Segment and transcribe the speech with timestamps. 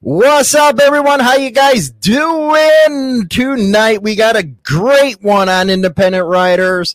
[0.00, 1.18] What's up, everyone?
[1.18, 4.00] How you guys doing tonight?
[4.00, 6.94] We got a great one on independent riders.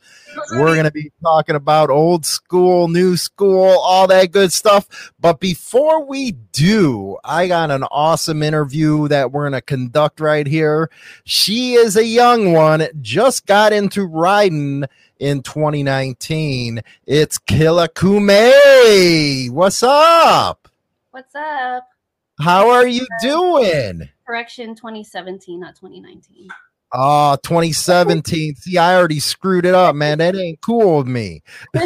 [0.52, 5.12] We're going to be talking about old school, new school, all that good stuff.
[5.20, 10.48] But before we do, I got an awesome interview that we're going to conduct right
[10.48, 10.90] here.
[11.26, 14.86] She is a young one, just got into riding
[15.20, 16.82] in 2019.
[17.06, 19.50] It's Killa Kume.
[19.50, 20.70] What's up?
[21.12, 21.92] What's up?
[22.39, 24.09] How are you doing?
[24.26, 26.48] Correction 2017, not 2019.
[26.95, 28.56] Oh, 2017.
[28.56, 30.20] See, I already screwed it up, man.
[30.20, 31.42] That ain't cool with me.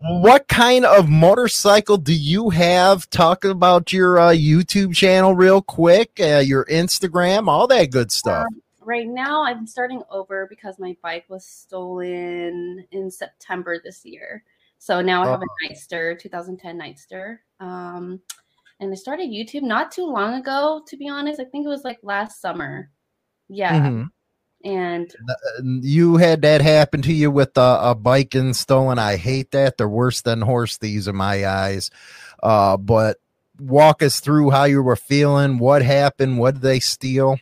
[0.00, 3.08] what kind of motorcycle do you have?
[3.10, 8.46] Talk about your uh, YouTube channel real quick, uh, your Instagram, all that good stuff.
[8.46, 14.42] Um, right now, I'm starting over because my bike was stolen in September this year.
[14.78, 15.74] So now I have a uh-huh.
[15.74, 17.38] Nightster, 2010 Nightster.
[17.60, 18.20] Um,
[18.80, 21.40] and I started YouTube not too long ago, to be honest.
[21.40, 22.90] I think it was like last summer.
[23.48, 23.80] Yeah.
[23.80, 24.02] Mm-hmm.
[24.64, 28.98] And uh, you had that happen to you with a, a bike and stolen.
[28.98, 29.76] I hate that.
[29.76, 31.90] They're worse than horse thieves in my eyes.
[32.42, 33.18] Uh, but
[33.60, 35.58] walk us through how you were feeling.
[35.58, 36.38] What happened?
[36.38, 37.38] What did they steal?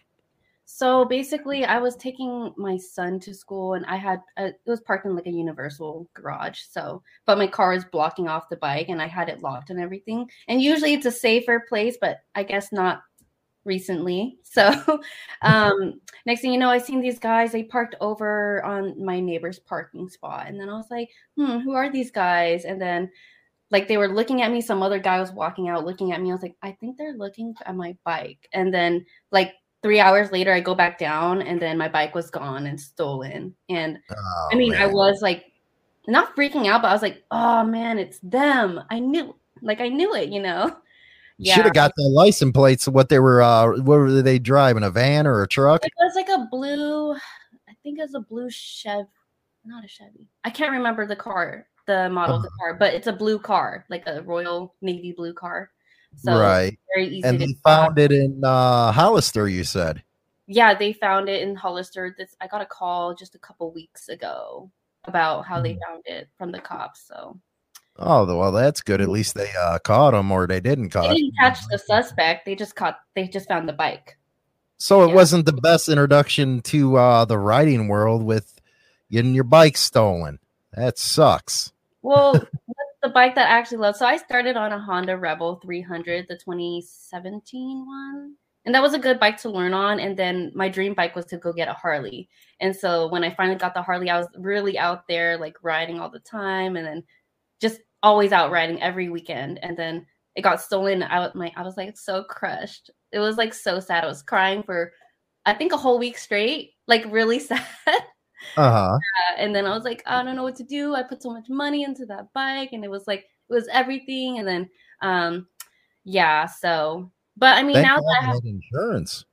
[0.77, 4.83] So basically, I was taking my son to school, and I had a, it was
[4.83, 6.61] parked in like a universal garage.
[6.69, 9.81] So, but my car is blocking off the bike, and I had it locked and
[9.81, 10.29] everything.
[10.49, 13.01] And usually, it's a safer place, but I guess not
[13.65, 14.37] recently.
[14.45, 15.01] So,
[15.41, 17.53] um, next thing you know, I seen these guys.
[17.53, 21.09] They parked over on my neighbor's parking spot, and then I was like,
[21.39, 23.11] "Hmm, who are these guys?" And then
[23.71, 26.31] like they were looking at me some other guy was walking out looking at me
[26.31, 29.55] i was like i think they're looking at my bike and then like
[29.87, 33.55] three hours later i go back down and then my bike was gone and stolen
[33.69, 34.83] and oh, i mean man.
[34.83, 35.53] i was like
[36.09, 39.33] not freaking out but i was like oh man it's them i knew
[39.63, 40.77] like i knew it you know
[41.39, 41.55] yeah.
[41.55, 44.91] should have got the license plates what they were uh what were they driving a
[44.91, 48.51] van or a truck it was like a blue i think it was a blue
[48.51, 49.07] chevy
[49.65, 52.39] not a chevy i can't remember the car the model uh-huh.
[52.39, 52.73] of the uh-huh.
[52.73, 55.71] car but it's a blue car like a royal navy blue car
[56.16, 56.78] so right.
[56.94, 57.22] very easy.
[57.27, 60.03] And they found it in uh, Hollister, you said.
[60.47, 62.15] Yeah, they found it in Hollister.
[62.16, 64.71] This I got a call just a couple weeks ago
[65.04, 65.78] about how they hmm.
[65.87, 67.06] found it from the cops.
[67.06, 67.38] So.
[67.99, 69.00] Oh well, that's good.
[69.00, 71.09] At least they uh, caught him, or they didn't catch.
[71.09, 72.44] They didn't catch the suspect.
[72.44, 72.98] They just caught.
[73.15, 74.19] They just found the bike.
[74.78, 75.15] So it yeah.
[75.15, 78.60] wasn't the best introduction to uh, the riding world with
[79.10, 80.38] getting your bike stolen.
[80.75, 81.72] That sucks.
[82.03, 82.47] Well,
[83.03, 83.97] the bike that I actually love.
[83.97, 88.37] So I started on a Honda Rebel 300, the 2017 one.
[88.65, 90.01] And that was a good bike to learn on.
[90.01, 92.29] And then my dream bike was to go get a Harley.
[92.61, 96.01] And so when I finally got the Harley, I was really out there, like riding
[96.01, 97.05] all the time and then
[97.61, 99.61] just always out riding every weekend.
[99.63, 101.05] And then it got stolen.
[101.05, 102.91] I, was, my, I was like so crushed.
[103.13, 104.03] It was like so sad.
[104.03, 104.93] I was crying for,
[105.45, 107.65] I think, a whole week straight, like really sad.
[108.56, 108.98] Uh-huh.
[109.38, 110.94] and then I was like, I don't know what to do.
[110.94, 114.38] I put so much money into that bike and it was like it was everything.
[114.38, 114.71] And then
[115.03, 115.47] um
[116.04, 119.24] yeah, so but I mean Thank now that I have insurance.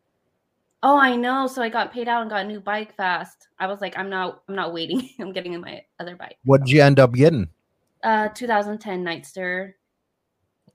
[0.86, 1.48] Oh, I know.
[1.48, 3.48] So I got paid out and got a new bike fast.
[3.58, 5.10] I was like, I'm not I'm not waiting.
[5.20, 6.38] I'm getting in my other bike.
[6.46, 7.50] What did you end up getting?
[8.04, 9.74] Uh 2010 Nightster.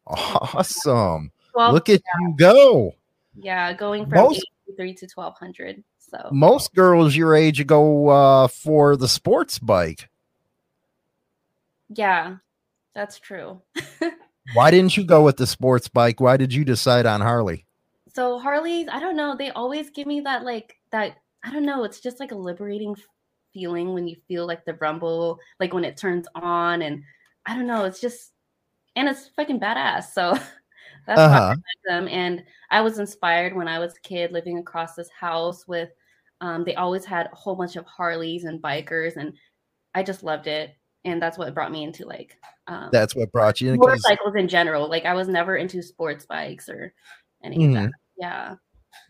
[0.07, 1.31] Awesome.
[1.55, 2.21] Look at yeah.
[2.29, 2.95] you go.
[3.35, 5.85] Yeah, going from Most- 83 to 1200.
[6.11, 10.09] So most girls your age go uh, for the sports bike.
[11.91, 12.37] Yeah,
[12.95, 13.61] that's true.
[14.55, 16.21] Why didn't you go with the sports bike?
[16.21, 17.67] Why did you decide on Harley?
[18.15, 19.37] So Harleys, I don't know.
[19.37, 21.17] They always give me that like that.
[21.45, 21.85] I don't know.
[21.85, 22.97] It's just like a liberating
[23.53, 27.03] feeling when you feel like the rumble, like when it turns on, and
[27.47, 28.33] I don't know, it's just
[28.97, 30.13] and it's fucking badass.
[30.13, 30.33] So
[31.07, 31.39] that's uh-huh.
[31.39, 32.09] why I like them.
[32.09, 35.91] And I was inspired when I was a kid living across this house with.
[36.41, 39.33] Um, they always had a whole bunch of Harleys and bikers, and
[39.95, 40.75] I just loved it.
[41.05, 42.37] And that's what brought me into like.
[42.67, 44.89] Um, that's what brought you into motorcycles in general.
[44.89, 46.93] Like I was never into sports bikes or
[47.43, 47.69] any mm-hmm.
[47.69, 47.89] of that.
[47.89, 48.23] Mm-hmm.
[48.23, 48.55] Yeah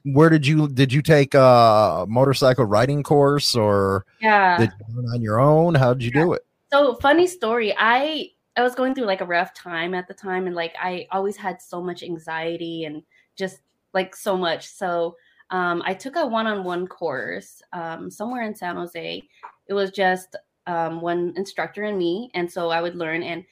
[0.04, 5.20] where did you did you take a motorcycle riding course or yeah did you on
[5.20, 6.24] your own how did you yeah.
[6.24, 10.06] do it so funny story i i was going through like a rough time at
[10.08, 13.02] the time and like i always had so much anxiety and
[13.36, 13.60] just
[13.92, 15.16] like so much so
[15.50, 19.22] um, i took a one-on-one course um, somewhere in san jose
[19.66, 20.36] it was just
[20.66, 23.44] um, one instructor and me and so i would learn and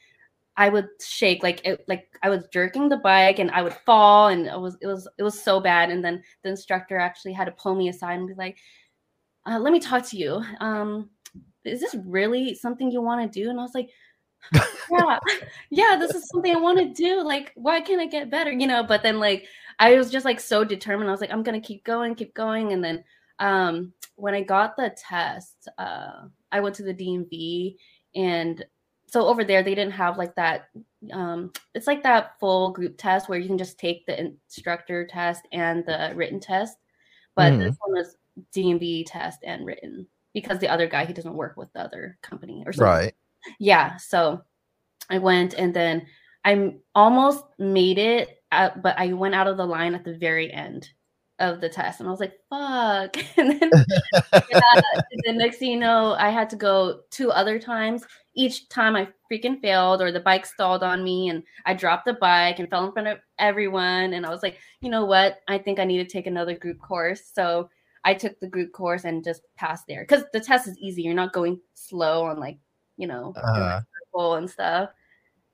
[0.57, 4.29] I would shake like it, like I was jerking the bike and I would fall
[4.29, 5.91] and it was it was it was so bad.
[5.91, 8.57] And then the instructor actually had to pull me aside and be like,
[9.47, 10.43] uh, "Let me talk to you.
[10.61, 11.11] Um,
[11.65, 13.91] is this really something you want to do?" And I was like,
[14.91, 15.19] "Yeah,
[15.71, 17.23] yeah, this is something I want to do.
[17.23, 18.51] Like, why can't I get better?
[18.51, 19.47] You know?" But then like
[19.79, 21.09] I was just like so determined.
[21.09, 23.05] I was like, "I'm gonna keep going, keep going." And then
[23.39, 27.77] um, when I got the test, uh, I went to the DMV
[28.15, 28.65] and
[29.07, 30.69] so over there they didn't have like that
[31.13, 35.47] um it's like that full group test where you can just take the instructor test
[35.53, 36.79] and the written test
[37.35, 37.59] but mm.
[37.59, 38.17] this one was
[38.55, 42.63] dmv test and written because the other guy he doesn't work with the other company
[42.67, 43.15] or something right
[43.59, 44.43] yeah so
[45.09, 46.05] i went and then
[46.45, 50.91] i almost made it but i went out of the line at the very end
[51.39, 53.71] of the test and i was like fuck and then
[54.33, 54.81] yeah,
[55.25, 58.05] the next thing you know i had to go two other times
[58.37, 62.13] each time I freaking failed or the bike stalled on me and I dropped the
[62.13, 64.13] bike and fell in front of everyone.
[64.13, 65.39] And I was like, you know what?
[65.49, 67.31] I think I need to take another group course.
[67.33, 67.71] So
[68.05, 71.03] I took the group course and just passed there because the test is easy.
[71.03, 72.59] You're not going slow on like,
[72.99, 73.81] you know, uh,
[74.15, 74.91] and stuff.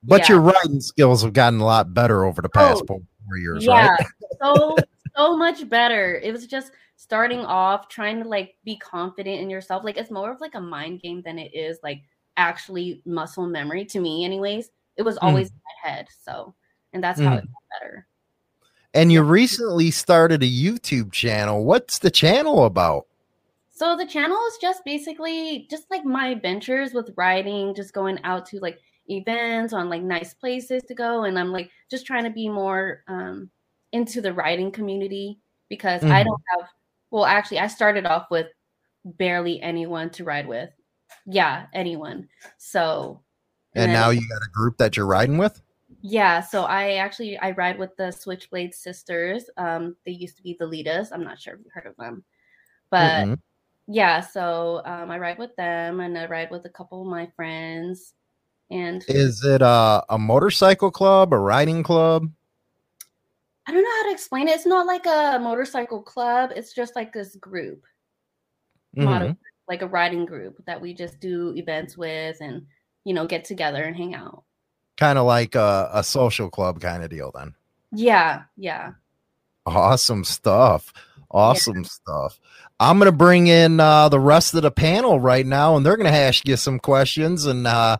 [0.03, 0.35] But yeah.
[0.35, 3.89] your riding skills have gotten a lot better over the past oh, four years, yeah,
[3.89, 4.07] right?
[4.41, 4.75] so
[5.15, 6.19] so much better.
[6.19, 9.83] It was just starting off trying to like be confident in yourself.
[9.83, 12.03] Like it's more of like a mind game than it is like
[12.37, 15.25] actually muscle memory to me anyways it was hmm.
[15.27, 15.53] always mm.
[15.53, 16.53] in my head so
[16.93, 17.37] and that's how mm.
[17.37, 18.07] it got better
[18.93, 23.05] and you recently started a youtube channel what's the channel about
[23.69, 28.45] so the channel is just basically just like my adventures with riding just going out
[28.45, 28.79] to like
[29.09, 33.03] events on like nice places to go and i'm like just trying to be more
[33.07, 33.49] um
[33.91, 35.39] into the riding community
[35.69, 36.09] because mm.
[36.09, 36.29] i mm-hmm.
[36.29, 36.69] don't have
[37.11, 38.47] well actually i started off with
[39.03, 40.69] barely anyone to ride with
[41.25, 42.27] yeah, anyone.
[42.57, 43.21] So
[43.75, 45.61] and, and now you got a group that you're riding with?
[46.01, 49.49] Yeah, so I actually I ride with the Switchblade sisters.
[49.57, 51.09] Um, they used to be the Litas.
[51.11, 52.23] I'm not sure if you heard of them,
[52.89, 53.33] but mm-hmm.
[53.87, 57.31] yeah, so um, I ride with them, and I ride with a couple of my
[57.35, 58.13] friends.
[58.73, 62.29] And is it a, a motorcycle club, a riding club?
[63.67, 64.55] I don't know how to explain it.
[64.55, 66.51] It's not like a motorcycle club.
[66.55, 67.85] It's just like this group.
[68.97, 69.33] Mm-hmm
[69.67, 72.65] like a riding group that we just do events with and
[73.05, 74.43] you know get together and hang out
[74.97, 77.53] kind of like a, a social club kind of deal then
[77.91, 78.91] yeah yeah
[79.65, 80.93] awesome stuff
[81.31, 81.83] awesome yeah.
[81.83, 82.39] stuff
[82.79, 86.09] i'm gonna bring in uh, the rest of the panel right now and they're gonna
[86.09, 87.97] ask you some questions and uh,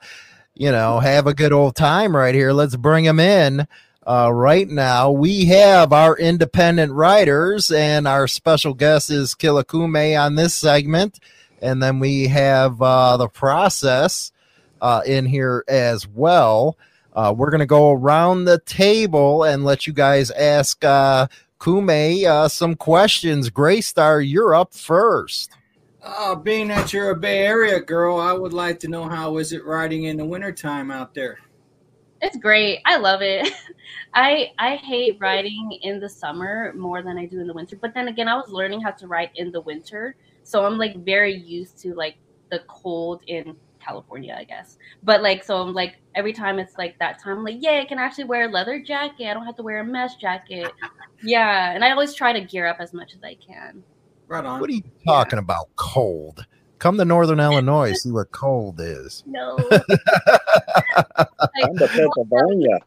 [0.56, 3.68] you know have a good old time right here let's bring them in
[4.06, 5.10] uh, right now.
[5.12, 11.20] We have our independent riders, and our special guest is Killakume on this segment
[11.64, 14.32] and then we have uh, the process
[14.82, 16.78] uh, in here as well.
[17.14, 21.26] Uh, we're going to go around the table and let you guys ask uh,
[21.60, 23.50] Kume uh, some questions.
[23.50, 25.52] Graystar, you're up first.
[26.04, 29.54] Uh, being that you're a Bay Area girl, I would like to know how is
[29.54, 31.40] it riding in the wintertime out there?
[32.22, 32.80] It's great.
[32.86, 33.52] I love it.
[34.14, 37.78] I I hate riding in the summer more than I do in the winter.
[37.82, 41.04] But then again, I was learning how to ride in the winter so I'm like
[41.04, 42.16] very used to like
[42.52, 44.78] the cold in California, I guess.
[45.02, 47.86] But like, so I'm like, every time it's like that time, I'm like, yeah, I
[47.86, 49.28] can actually wear a leather jacket.
[49.28, 50.72] I don't have to wear a mesh jacket.
[51.22, 51.72] Yeah.
[51.72, 53.84] And I always try to gear up as much as I can.
[54.28, 54.60] Right on.
[54.60, 55.44] What are you talking yeah.
[55.44, 55.70] about?
[55.76, 56.46] Cold.
[56.80, 59.24] Come to Northern Illinois, see what cold is.
[59.26, 59.58] No.
[59.72, 59.80] I'm
[61.78, 62.80] to Pennsylvania.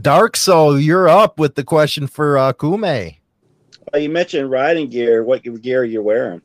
[0.00, 3.18] Dark Soul, you're up with the question for uh, Kume.
[3.94, 5.24] Uh, you mentioned riding gear.
[5.24, 6.40] What gear are you wearing?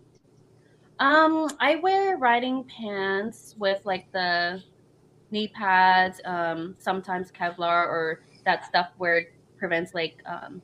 [0.99, 4.61] Um, I wear riding pants with like the
[5.31, 10.61] knee pads, um, sometimes Kevlar or that stuff where it prevents like um,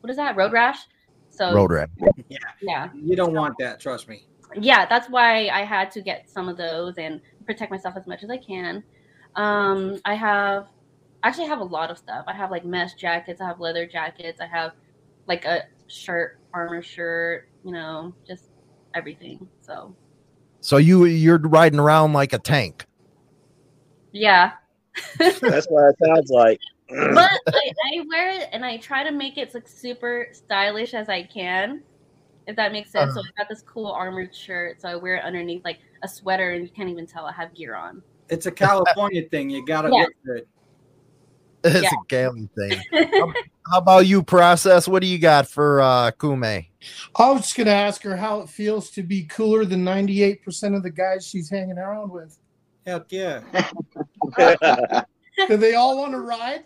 [0.00, 0.78] what is that road rash?
[1.36, 1.88] So road rash.
[2.28, 2.88] Yeah, yeah.
[2.94, 3.78] You don't want that.
[3.80, 4.26] Trust me.
[4.58, 8.22] yeah, that's why I had to get some of those and protect myself as much
[8.24, 8.82] as I can.
[9.34, 10.68] Um, I have
[11.22, 12.24] actually I have a lot of stuff.
[12.26, 14.72] I have like mesh jackets, I have leather jackets, I have
[15.26, 18.50] like a shirt, armor shirt, you know, just
[18.94, 19.46] everything.
[19.60, 19.94] So
[20.60, 22.86] So you you're riding around like a tank.
[24.12, 24.52] yeah.
[25.18, 26.58] That's what it sounds like.
[26.88, 31.08] But I, I wear it and I try to make it look super stylish as
[31.08, 31.82] I can,
[32.46, 33.14] if that makes sense.
[33.14, 33.30] So Uh-huh.
[33.36, 36.62] I got this cool armored shirt, so I wear it underneath like a sweater, and
[36.62, 38.02] you can't even tell I have gear on.
[38.28, 39.50] It's a California thing.
[39.50, 40.02] You gotta Yeah.
[40.02, 40.46] look good.
[41.64, 41.90] It's Yeah.
[41.90, 42.80] a Galen thing.
[43.72, 44.86] How about you, process?
[44.86, 46.68] What do you got for uh Kume?
[47.16, 50.84] I was just gonna ask her how it feels to be cooler than 98% of
[50.84, 52.38] the guys she's hanging around with.
[52.86, 53.40] Heck yeah.
[55.48, 56.64] Do they all want to ride?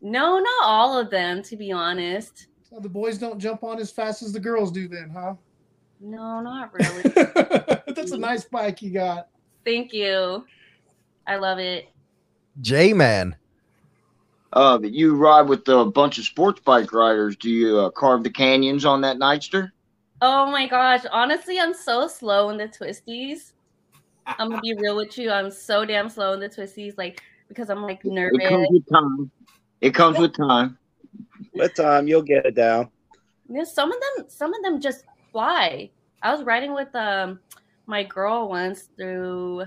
[0.00, 2.46] No, not all of them, to be honest.
[2.68, 5.34] So the boys don't jump on as fast as the girls do, then, huh?
[6.00, 7.02] No, not really.
[7.94, 9.28] That's a nice bike you got.
[9.64, 10.44] Thank you.
[11.26, 11.88] I love it.
[12.60, 13.36] J Man.
[14.52, 17.36] Uh, but you ride with a bunch of sports bike riders.
[17.36, 19.70] Do you uh, carve the canyons on that Nightster?
[20.22, 21.04] Oh my gosh.
[21.12, 23.52] Honestly, I'm so slow in the twisties.
[24.26, 25.30] I'm gonna be real with you.
[25.30, 28.68] I'm so damn slow in the twisties, like because I'm like It comes nervous.
[28.70, 29.30] with time.
[29.80, 30.78] It comes with time.
[31.54, 32.90] With time, you'll get it down.
[33.48, 35.90] Yeah, some of them some of them just fly.
[36.22, 37.40] I was riding with um
[37.86, 39.64] my girl once through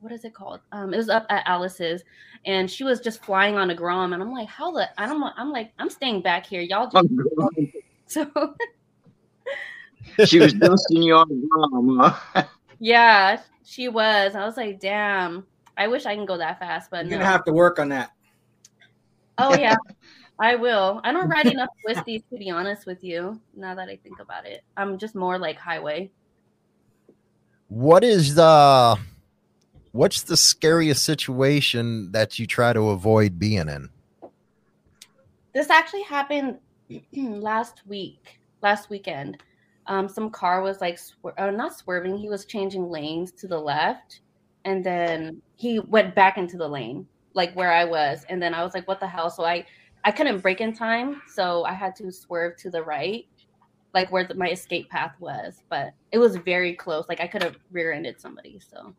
[0.00, 0.60] what is it called?
[0.72, 2.02] Um it was up at Alice's
[2.44, 5.22] and she was just flying on a grom and I'm like, how the I don't
[5.36, 6.60] I'm like, I'm staying back here.
[6.60, 7.08] Y'all just
[8.06, 8.30] so
[10.24, 12.44] she was dusting you on the ground, huh?
[12.78, 14.34] yeah, she was.
[14.34, 15.46] I was like, damn,
[15.76, 17.18] I wish I can go that fast, but You're no.
[17.18, 18.12] gonna have to work on that.
[19.38, 19.76] Oh yeah,
[20.38, 21.00] I will.
[21.04, 23.40] I don't ride enough twisties to be honest with you.
[23.54, 26.10] Now that I think about it, I'm just more like highway.
[27.68, 28.98] What is the
[29.92, 33.90] what's the scariest situation that you try to avoid being in?
[35.52, 36.58] This actually happened
[37.14, 39.38] last week, last weekend.
[39.86, 42.18] Um, some car was like, swer- uh, not swerving.
[42.18, 44.20] He was changing lanes to the left,
[44.64, 48.24] and then he went back into the lane, like where I was.
[48.28, 49.64] And then I was like, "What the hell?" So I,
[50.04, 53.24] I couldn't brake in time, so I had to swerve to the right,
[53.94, 55.62] like where the, my escape path was.
[55.68, 57.04] But it was very close.
[57.08, 58.58] Like I could have rear-ended somebody.
[58.58, 58.94] So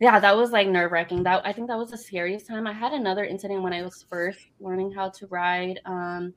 [0.00, 1.24] yeah, that was like nerve wracking.
[1.24, 2.66] That I think that was the scariest time.
[2.66, 5.80] I had another incident when I was first learning how to ride.
[5.84, 6.32] Um,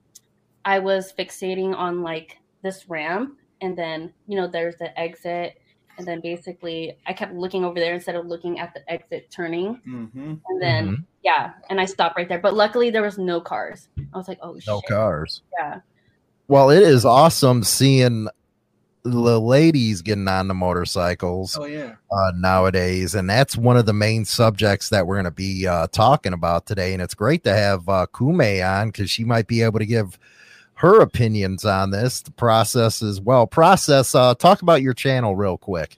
[0.65, 5.57] I was fixating on like this ramp, and then you know there's the exit,
[5.97, 9.79] and then basically I kept looking over there instead of looking at the exit turning,
[9.87, 10.33] Mm-hmm.
[10.47, 11.05] and then Mhm.
[11.23, 12.39] Yeah, and I stopped right there.
[12.39, 13.87] But luckily there was no cars.
[14.13, 15.41] I was like, oh No shit, cars.
[15.57, 15.79] yeah.
[16.47, 18.27] Well, it is awesome seeing
[19.03, 21.95] the ladies getting on the motorcycles Oh yeah.
[22.11, 25.87] uh, nowadays, and that's one of the main subjects that we're going to be uh,
[25.87, 26.93] talking about today.
[26.93, 30.19] And it's great to have uh, Kume on because she might be able to give
[30.75, 33.47] her opinions on this, the process as well.
[33.47, 34.13] Process.
[34.13, 35.97] Uh, talk about your channel real quick.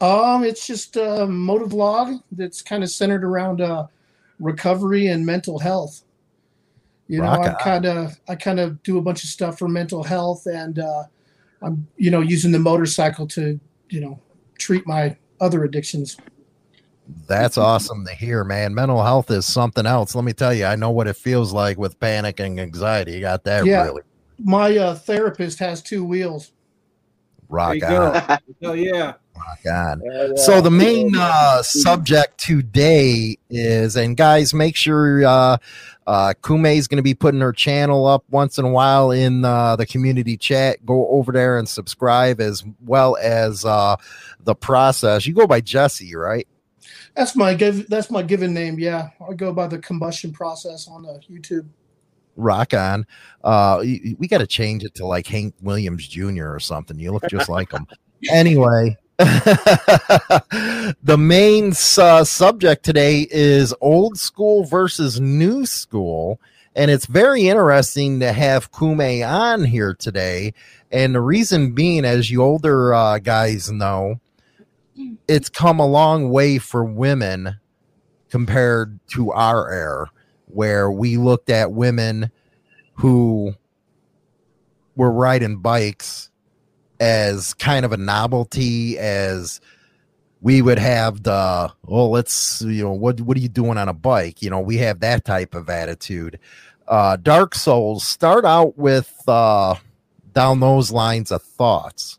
[0.00, 3.86] Um, it's just a motovlog that's kind of centered around uh,
[4.38, 6.02] recovery and mental health.
[7.08, 9.68] You know, Rock I kind of I kind of do a bunch of stuff for
[9.68, 11.04] mental health, and uh,
[11.62, 13.60] I'm you know using the motorcycle to
[13.90, 14.18] you know
[14.58, 16.16] treat my other addictions.
[17.26, 18.74] That's awesome to hear, man.
[18.74, 20.14] Mental health is something else.
[20.14, 23.12] Let me tell you, I know what it feels like with panic and anxiety.
[23.12, 23.84] You got that Yeah.
[23.84, 24.02] really
[24.38, 26.52] My uh, therapist has two wheels.
[27.50, 28.12] rock There you on,
[28.62, 28.70] go.
[28.70, 29.14] Oh yeah.
[29.36, 30.02] Rock on.
[30.08, 35.56] Uh, So the main uh, subject today is, and guys, make sure uh,
[36.06, 39.44] uh, Kume is going to be putting her channel up once in a while in
[39.44, 40.84] uh, the community chat.
[40.84, 43.96] Go over there and subscribe, as well as uh,
[44.40, 45.26] the process.
[45.26, 46.46] You go by Jesse, right?
[47.14, 47.88] That's my give.
[47.88, 48.78] That's my given name.
[48.78, 51.66] Yeah, I go by the combustion process on uh, YouTube.
[52.36, 53.06] Rock on.
[53.44, 53.78] Uh,
[54.18, 56.48] we got to change it to like Hank Williams Jr.
[56.48, 56.98] or something.
[56.98, 57.86] You look just like him.
[58.32, 66.40] Anyway, the main uh, subject today is old school versus new school.
[66.74, 70.52] And it's very interesting to have Kume on here today.
[70.90, 74.20] And the reason being, as you older uh, guys know,
[75.28, 77.60] it's come a long way for women
[78.30, 80.10] compared to our era,
[80.46, 82.32] where we looked at women
[82.94, 83.54] who
[84.96, 86.30] were riding bikes
[87.00, 89.60] as kind of a novelty, as
[90.44, 93.94] we would have the oh let's you know what what are you doing on a
[93.94, 96.38] bike you know we have that type of attitude
[96.86, 99.74] uh dark souls start out with uh
[100.34, 102.18] down those lines of thoughts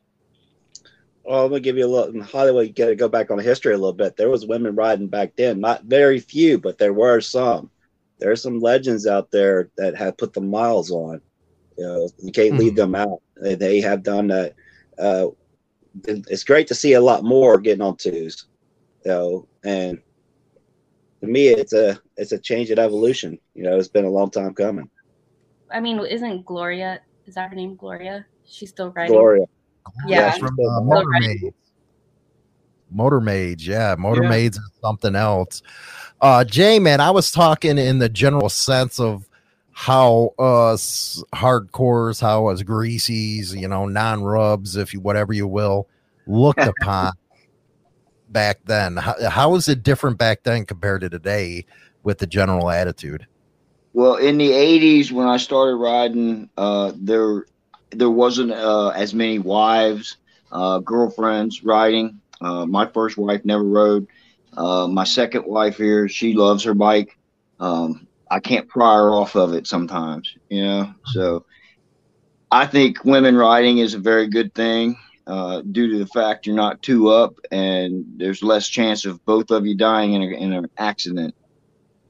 [1.23, 2.67] Well, I'm gonna give you a little in Hollywood.
[2.67, 4.15] You got to go back on the history a little bit.
[4.15, 7.71] There was women riding back then, not very few, but there were some.
[8.19, 11.21] There are some legends out there that have put the miles on.
[11.77, 13.21] You know, you can't leave them out.
[13.41, 14.53] They, they have done that.
[14.97, 15.27] Uh,
[16.07, 18.45] it's great to see a lot more getting on twos,
[19.05, 19.99] you know, and
[21.21, 23.39] to me, it's a it's a change in evolution.
[23.53, 24.89] You know, it's been a long time coming.
[25.71, 26.99] I mean, isn't Gloria?
[27.25, 28.25] Is that her name, Gloria?
[28.45, 29.13] She's still riding.
[29.13, 29.45] Gloria,
[30.07, 30.31] Yeah.
[30.31, 31.39] from uh, Still Motor riding.
[31.41, 31.55] Maids.
[32.91, 34.29] Motor Maids, yeah, Motor Yeah.
[34.29, 35.61] Maids is something else.
[36.21, 39.27] Uh, Jay, man, I was talking in the general sense of
[39.77, 45.89] how us hardcores, how us greasies, you know, non rubs, if you whatever you will,
[46.25, 47.11] looked upon
[48.29, 48.95] back then.
[48.95, 51.65] How, how is it different back then compared to today
[52.03, 53.27] with the general attitude?
[53.91, 57.45] Well, in the '80s, when I started riding, uh, there
[57.91, 60.15] there wasn't uh, as many wives,
[60.53, 62.21] uh, girlfriends riding.
[62.39, 64.07] Uh, my first wife never rode.
[64.55, 67.17] Uh, my second wife here, she loves her bike.
[67.59, 70.93] Um, I can't pry her off of it sometimes, you know.
[71.05, 71.45] So
[72.51, 76.53] I think women riding is a very good thing uh, due to the fact you're
[76.53, 80.51] not two up and there's less chance of both of you dying in, a, in
[80.51, 81.33] an accident.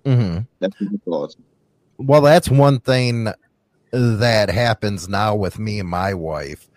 [0.04, 0.40] Mm-hmm.
[0.60, 1.36] That's thoughts.
[2.00, 3.28] Well, that's one thing
[3.92, 6.72] that happens now with me and my wife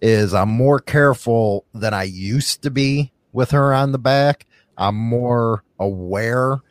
[0.00, 4.46] is I'm more careful than I used to be with her on the back.
[4.78, 6.62] I'm more aware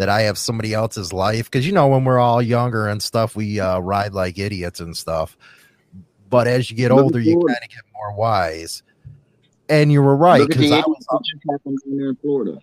[0.00, 3.36] that I have somebody else's life because you know when we're all younger and stuff,
[3.36, 5.36] we uh, ride like idiots and stuff.
[6.30, 8.82] But as you get Look older, you kind of get more wise.
[9.68, 12.60] And you were right because I was that just happened down there in Florida.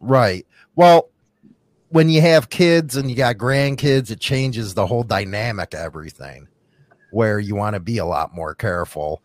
[0.00, 0.44] Right.
[0.74, 1.08] Well,
[1.90, 6.48] when you have kids and you got grandkids, it changes the whole dynamic of everything
[7.12, 9.22] where you want to be a lot more careful.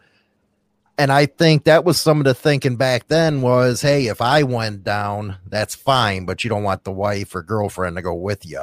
[1.01, 4.43] And I think that was some of the thinking back then was, hey, if I
[4.43, 8.45] went down, that's fine, but you don't want the wife or girlfriend to go with
[8.45, 8.61] you.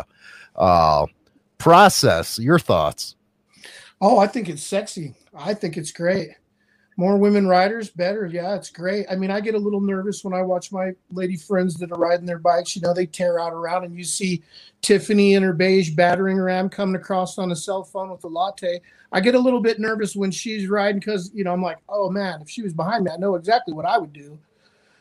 [0.55, 1.07] Uh,
[1.59, 3.17] process your thoughts.
[4.01, 5.17] Oh, I think it's sexy.
[5.35, 6.29] I think it's great.
[6.99, 8.27] More women riders, better.
[8.27, 9.07] Yeah, it's great.
[9.09, 11.99] I mean, I get a little nervous when I watch my lady friends that are
[11.99, 12.75] riding their bikes.
[12.75, 14.43] You know, they tear out around, and you see
[14.83, 18.81] Tiffany in her beige battering ram coming across on a cell phone with a latte.
[19.13, 22.11] I get a little bit nervous when she's riding because, you know, I'm like, oh
[22.11, 24.37] man, if she was behind me, I know exactly what I would do.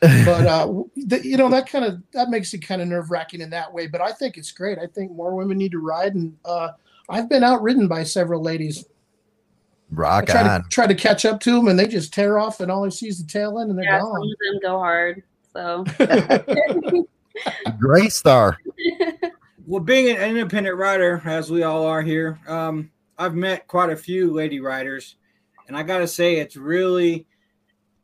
[0.00, 3.40] But, uh, th- you know, that kind of that makes it kind of nerve wracking
[3.40, 3.88] in that way.
[3.88, 4.78] But I think it's great.
[4.78, 6.68] I think more women need to ride, and uh,
[7.08, 8.84] I've been outridden by several ladies.
[9.90, 10.62] I Rock try on.
[10.62, 12.90] to try to catch up to them, and they just tear off, and all I
[12.90, 15.22] see is the tail end, and they're Yeah, some of them go hard.
[15.52, 15.84] So
[17.78, 18.58] Gray Star.
[19.68, 23.96] Well, being an independent rider, as we all are here, um, I've met quite a
[23.96, 25.16] few lady riders,
[25.66, 27.26] and I got to say, it's really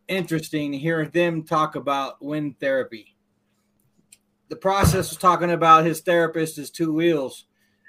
[0.09, 3.17] interesting to hear them talk about wind therapy.
[4.51, 7.47] The process was talking about his therapist is two wheels.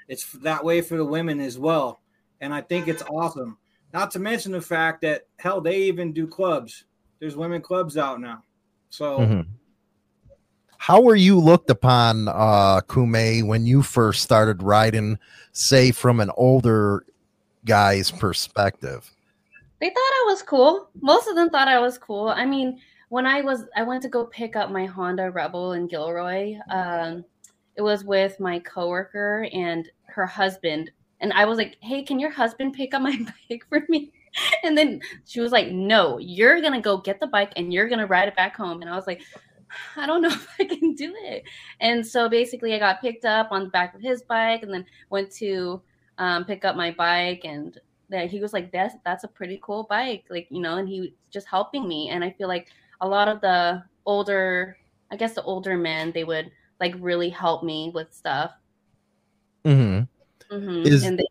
[0.08, 2.00] It's that way for the women as well,
[2.40, 3.58] and I think it's awesome.
[3.92, 6.84] Not to mention the fact that hell, they even do clubs.
[7.18, 8.42] There's women clubs out now,
[8.90, 9.18] so.
[9.20, 9.46] Mhm.
[10.78, 15.18] How were you looked upon, uh, Kume, when you first started riding,
[15.52, 17.06] say from an older
[17.64, 19.10] guy's perspective?
[19.80, 20.88] they thought I was cool.
[21.00, 22.28] Most of them thought I was cool.
[22.28, 25.86] I mean, when I was, I went to go pick up my Honda Rebel in
[25.86, 26.56] Gilroy.
[26.70, 27.24] Um,
[27.76, 32.30] it was with my coworker and her husband, and I was like, "Hey, can your
[32.30, 33.16] husband pick up my
[33.50, 34.12] bike for me?"
[34.64, 38.06] And then she was like, "No, you're gonna go get the bike and you're gonna
[38.06, 39.22] ride it back home." And I was like,
[39.96, 41.44] "I don't know if I can do it."
[41.80, 44.86] And so basically, I got picked up on the back of his bike, and then
[45.10, 45.82] went to
[46.18, 49.84] um, pick up my bike and that he was like that's that's a pretty cool
[49.90, 52.68] bike like you know and he was just helping me and i feel like
[53.00, 54.76] a lot of the older
[55.10, 56.50] i guess the older men they would
[56.80, 58.52] like really help me with stuff
[59.66, 60.04] Mm-hmm.
[60.50, 61.26] Hmm Is- and they,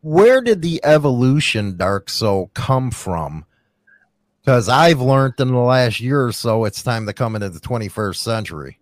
[0.00, 3.44] Where did the evolution, Dark Soul, come from?
[4.40, 7.60] Because I've learned in the last year or so, it's time to come into the
[7.60, 8.78] 21st century.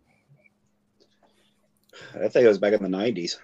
[2.14, 3.37] I think it was back in the '90s.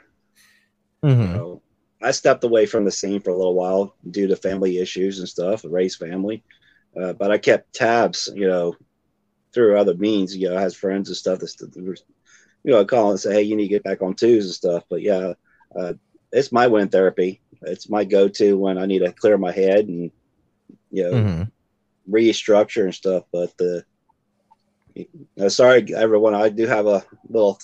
[1.05, 1.35] Mm-hmm.
[1.35, 1.63] So
[2.03, 5.29] I stepped away from the scene for a little while due to family issues and
[5.29, 6.43] stuff, raised family.
[7.01, 8.75] Uh, but I kept tabs, you know,
[9.53, 10.37] through other means.
[10.37, 13.43] You know, I had friends and stuff that, you know, I call and say, "Hey,
[13.43, 15.35] you need to get back on twos and stuff." But yeah,
[15.79, 15.95] uh,
[16.33, 17.41] it's my wind therapy.
[17.63, 20.11] It's my go-to when I need to clear my head and
[20.91, 22.15] you know Mm-hmm.
[22.15, 23.25] restructure and stuff.
[23.33, 23.85] But the
[25.41, 27.59] uh, sorry, everyone, I do have a little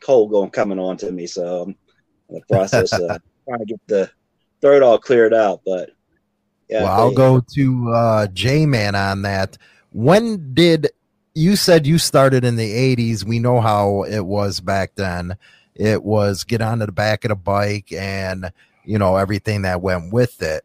[0.00, 1.76] cold going coming on to me, so I'm
[2.28, 4.10] in the process of trying to get the
[4.60, 5.62] throat all cleared out.
[5.64, 5.90] But
[6.68, 9.56] yeah, well, I'll go to uh, J Man on that.
[9.92, 10.88] when did
[11.34, 13.24] you said you started in the 80s?
[13.24, 15.36] We know how it was back then.
[15.76, 18.50] It was get onto the back of the bike and
[18.84, 20.64] you know everything that went with it.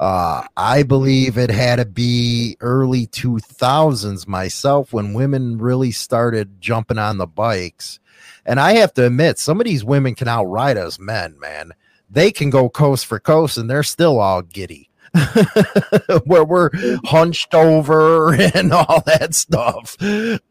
[0.00, 6.98] Uh, I believe it had to be early 2000s myself when women really started jumping
[6.98, 8.00] on the bikes.
[8.44, 11.72] And I have to admit, some of these women can outride us men, man.
[12.10, 14.90] They can go coast for coast and they're still all giddy.
[16.24, 16.70] where we're
[17.04, 19.96] hunched over and all that stuff.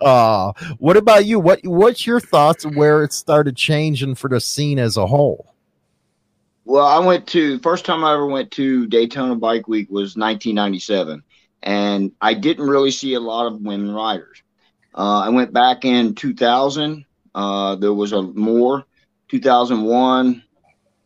[0.01, 1.39] Uh, what about you?
[1.39, 5.53] What what's your thoughts where it started changing for the scene as a whole?
[6.65, 11.23] Well, I went to first time I ever went to Daytona Bike Week was 1997,
[11.63, 14.41] and I didn't really see a lot of women riders.
[14.95, 17.05] Uh, I went back in 2000.
[17.35, 18.85] Uh, there was a more.
[19.29, 20.43] 2001.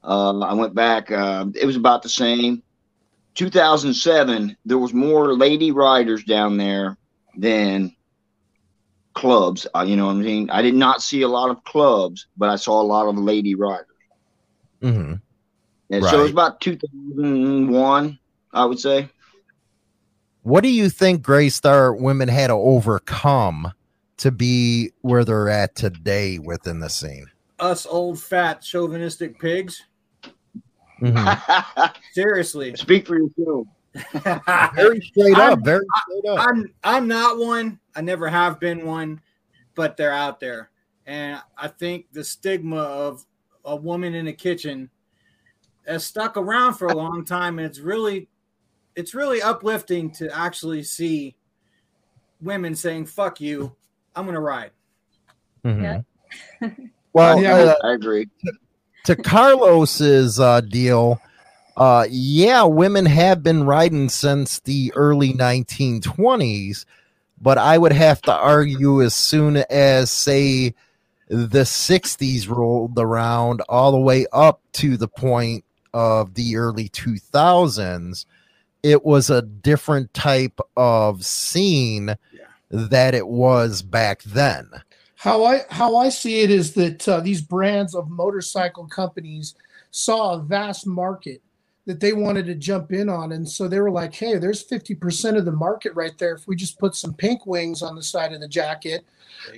[0.03, 1.11] Uh, I went back.
[1.11, 2.61] Uh, it was about the same.
[3.37, 4.57] 2007.
[4.65, 6.97] There was more lady riders down there
[7.37, 7.95] than
[9.13, 9.67] clubs.
[9.75, 10.49] Uh, you know what I mean?
[10.49, 13.55] I did not see a lot of clubs, but I saw a lot of lady
[13.55, 13.85] riders.
[14.81, 15.13] Mm-hmm.
[15.89, 16.11] And right.
[16.11, 18.19] so it was about 2001,
[18.53, 19.07] I would say.
[20.41, 23.71] What do you think Gray Star women had to overcome
[24.17, 27.27] to be where they're at today within the scene?
[27.59, 29.83] Us old fat chauvinistic pigs.
[31.01, 31.85] Mm-hmm.
[32.13, 32.75] Seriously.
[32.75, 33.67] Speak for yourself.
[34.75, 35.59] very straight up.
[35.63, 36.39] Very straight up.
[36.47, 37.79] I'm I'm not one.
[37.95, 39.21] I never have been one,
[39.75, 40.69] but they're out there.
[41.05, 43.25] And I think the stigma of
[43.65, 44.89] a woman in a kitchen
[45.87, 48.27] has stuck around for a long time, and it's really
[48.95, 51.35] it's really uplifting to actually see
[52.41, 53.75] women saying "fuck you,"
[54.15, 54.71] I'm gonna ride.
[55.63, 55.83] Mm-hmm.
[55.83, 56.69] Yeah.
[57.13, 58.27] well, yeah, uh, I agree.
[59.07, 61.21] To, Carlos's uh, deal,
[61.77, 66.83] uh, yeah, women have been riding since the early 1920s,
[67.41, 70.73] but I would have to argue as soon as say
[71.29, 78.25] the 60s rolled around all the way up to the point of the early 2000s,
[78.83, 82.47] it was a different type of scene yeah.
[82.69, 84.69] that it was back then.
[85.17, 89.55] How I how I see it is that uh, these brands of motorcycle companies
[89.89, 91.41] saw a vast market
[91.87, 95.35] that they wanted to jump in on, and so they were like, "Hey, there's 50%
[95.35, 96.35] of the market right there.
[96.35, 99.05] If we just put some pink wings on the side of the jacket,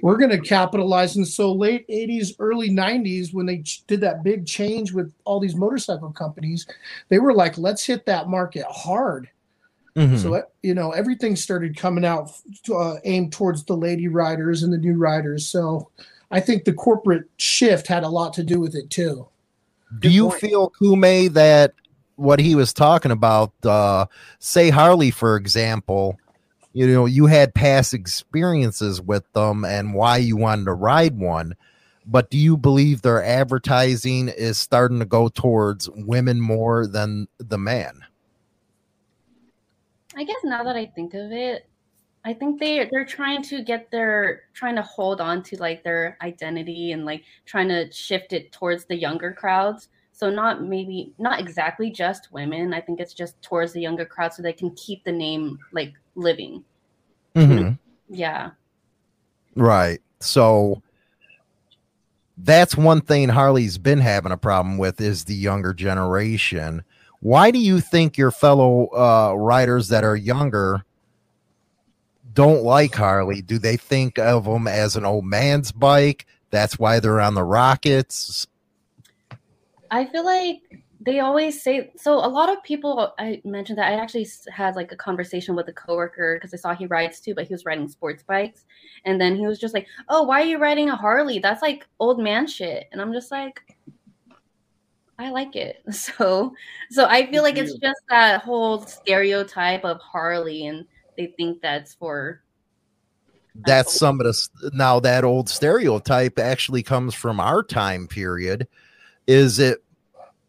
[0.01, 1.17] we're going to capitalize.
[1.17, 5.55] And so late 80s, early 90s, when they did that big change with all these
[5.55, 6.67] motorcycle companies,
[7.09, 9.29] they were like, let's hit that market hard.
[9.99, 10.17] Mm-hmm.
[10.17, 12.31] So, you know, everything started coming out
[12.63, 15.47] to, uh, aimed towards the lady riders and the new riders.
[15.47, 15.89] So
[16.31, 19.27] I think the corporate shift had a lot to do with it too.
[19.99, 21.73] Do you feel, Kume, that
[22.15, 24.05] what he was talking about, uh,
[24.37, 26.17] say Harley, for example,
[26.73, 31.55] you know you had past experiences with them and why you wanted to ride one
[32.05, 37.57] but do you believe their advertising is starting to go towards women more than the
[37.57, 38.01] man
[40.15, 41.67] i guess now that i think of it
[42.25, 46.17] i think they they're trying to get their trying to hold on to like their
[46.21, 51.39] identity and like trying to shift it towards the younger crowds so not maybe not
[51.39, 52.73] exactly just women.
[52.73, 55.93] I think it's just towards the younger crowd so they can keep the name like
[56.15, 56.65] living.
[57.35, 57.75] Mm-hmm.
[58.09, 58.49] Yeah.
[59.55, 60.01] Right.
[60.19, 60.81] So
[62.37, 66.83] that's one thing Harley's been having a problem with is the younger generation.
[67.21, 70.85] Why do you think your fellow uh, riders that are younger
[72.33, 73.41] don't like Harley?
[73.41, 76.25] Do they think of them as an old man's bike?
[76.51, 78.47] That's why they're on the Rockets.
[79.91, 80.61] I feel like
[81.01, 84.91] they always say so a lot of people i mentioned that i actually had like
[84.91, 87.87] a conversation with a coworker because i saw he rides too but he was riding
[87.87, 88.65] sports bikes
[89.05, 91.87] and then he was just like oh why are you riding a harley that's like
[91.99, 93.61] old man shit and i'm just like
[95.19, 96.53] i like it so
[96.89, 100.85] so i feel like it's just that whole stereotype of harley and
[101.17, 102.41] they think that's for
[103.65, 108.67] that's some of the now that old stereotype actually comes from our time period
[109.27, 109.83] is it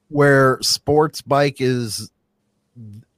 [0.08, 2.10] where sports bike is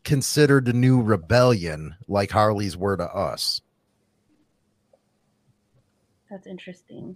[0.05, 3.61] considered a new rebellion like Harleys were to us?
[6.31, 7.15] That's interesting.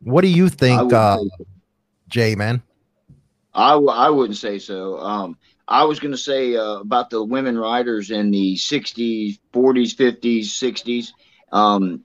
[0.00, 1.18] What do you think, uh,
[2.08, 2.62] Jay, man?
[3.54, 4.98] I w- I wouldn't say so.
[4.98, 9.94] Um, I was going to say uh, about the women riders in the 60s, 40s,
[9.94, 11.08] 50s, 60s.
[11.52, 12.04] Um,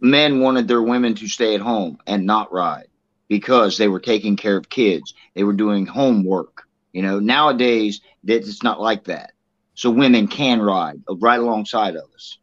[0.00, 2.88] men wanted their women to stay at home and not ride
[3.28, 5.14] because they were taking care of kids.
[5.34, 6.64] They were doing homework.
[6.92, 9.32] You know, nowadays that it's not like that.
[9.74, 12.38] so women can ride uh, right alongside of us.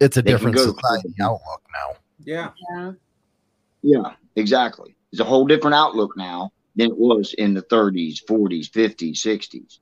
[0.00, 1.96] It's a They different society outlook now.
[2.24, 2.50] Yeah.
[2.70, 2.92] Yeah.
[3.82, 4.93] Yeah, exactly.
[5.14, 9.78] It's a whole different outlook now than it was in the 30s, 40s, 50s, 60s.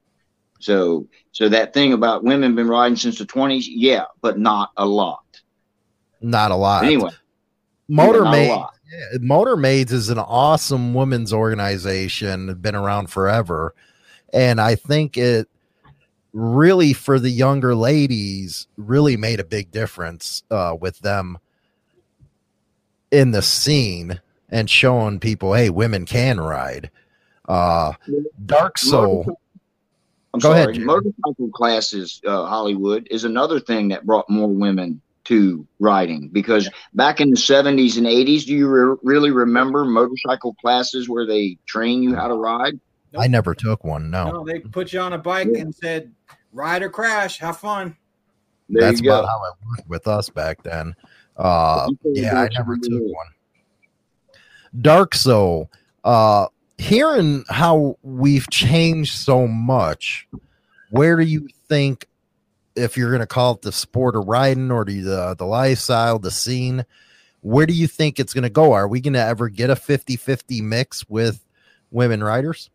[0.61, 4.85] So, so that thing about women been riding since the 20s, yeah, but not a
[4.85, 5.25] lot.
[6.21, 6.85] Not a lot.
[6.85, 7.13] Anyway,
[7.89, 13.75] Motor yeah, Maid, yeah, Motor Maids is an awesome women's organization, been around forever.
[14.35, 15.49] And I think it
[16.35, 21.39] really for the younger ladies really made a big difference uh, with them
[23.11, 24.21] in the scene
[24.53, 26.91] and showing people, hey, women can ride.
[27.49, 27.95] Uh,
[28.47, 29.25] Dark Soul.
[30.35, 30.61] I'm Go sorry.
[30.61, 30.87] ahead, Jerry.
[30.87, 37.21] Motorcycle classes, uh, Hollywood, is another thing that brought more women to riding because back
[37.21, 42.03] in the 70s and 80s, do you re- really remember motorcycle classes where they train
[42.03, 42.79] you how to ride?
[43.19, 44.11] I never took one.
[44.11, 46.13] No, No, they put you on a bike and said,
[46.53, 47.97] ride or crash, have fun.
[48.69, 49.19] There that's you go.
[49.21, 50.95] about how it worked with us back then.
[51.37, 53.27] Uh, yeah, I never took one.
[54.81, 55.71] Dark Soul.
[56.05, 56.47] Uh,
[56.79, 60.27] hearing how we've changed so much,
[60.91, 62.07] where do you think,
[62.75, 66.31] if you're going to call it the sport of riding or the the, lifestyle, the
[66.31, 66.85] scene,
[67.41, 68.73] where do you think it's going to go?
[68.73, 71.45] Are we going to ever get a 50 50 mix with
[71.91, 72.71] women riders?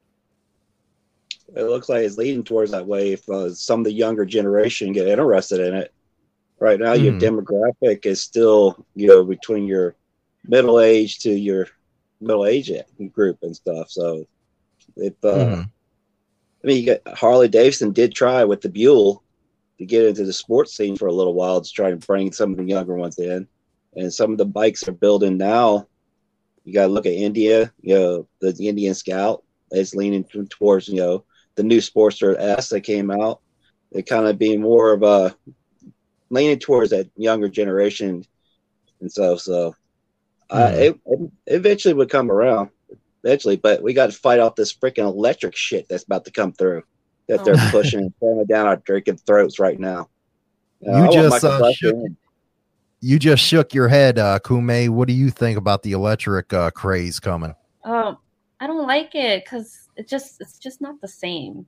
[1.55, 4.91] It looks like it's leading towards that way if uh, some of the younger generation
[4.91, 5.93] get interested in it.
[6.59, 7.19] Right now, your Hmm.
[7.19, 9.95] demographic is still, you know, between your
[10.45, 11.67] middle age to your
[12.19, 12.71] middle age
[13.11, 13.89] group and stuff.
[13.89, 14.25] So,
[14.95, 15.69] if uh, Mhm.
[16.63, 19.23] I mean, you got Harley Davidson did try with the Buell
[19.77, 22.51] to get into the sports scene for a little while to try and bring some
[22.51, 23.47] of the younger ones in.
[23.95, 25.87] And some of the bikes they're building now,
[26.63, 30.87] you got to look at India, you know, the, the Indian Scout is leaning towards,
[30.87, 31.23] you know,
[31.55, 33.41] the new Sportster S that came out.
[33.91, 35.35] It kind of being more of a
[36.29, 38.25] leaning towards that younger generation
[38.99, 39.39] and stuff.
[39.39, 39.75] So,
[40.49, 42.69] uh, it, it eventually would come around
[43.23, 46.53] eventually, but we got to fight off this freaking electric shit that's about to come
[46.53, 46.83] through
[47.27, 47.67] that they're Oh.
[47.71, 50.09] pushing and throwing down our drinking throats right now.
[50.87, 52.11] Uh, You I just, uh, shook-
[53.01, 54.89] You just shook your head, uh, Kume.
[54.89, 57.53] What do you think about the electric uh, craze coming?
[57.83, 58.17] Um,
[58.59, 61.65] I don't like it because it just it's just not the same.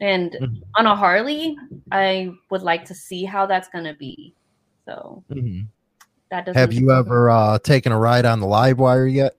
[0.00, 0.62] And Mhm.
[0.76, 1.56] on a Harley,
[1.90, 4.34] I would like to see how that's gonna be.
[4.86, 5.22] So
[6.32, 6.58] that doesn't.
[6.58, 9.36] Have you ever uh, taken a ride on the LiveWire yet?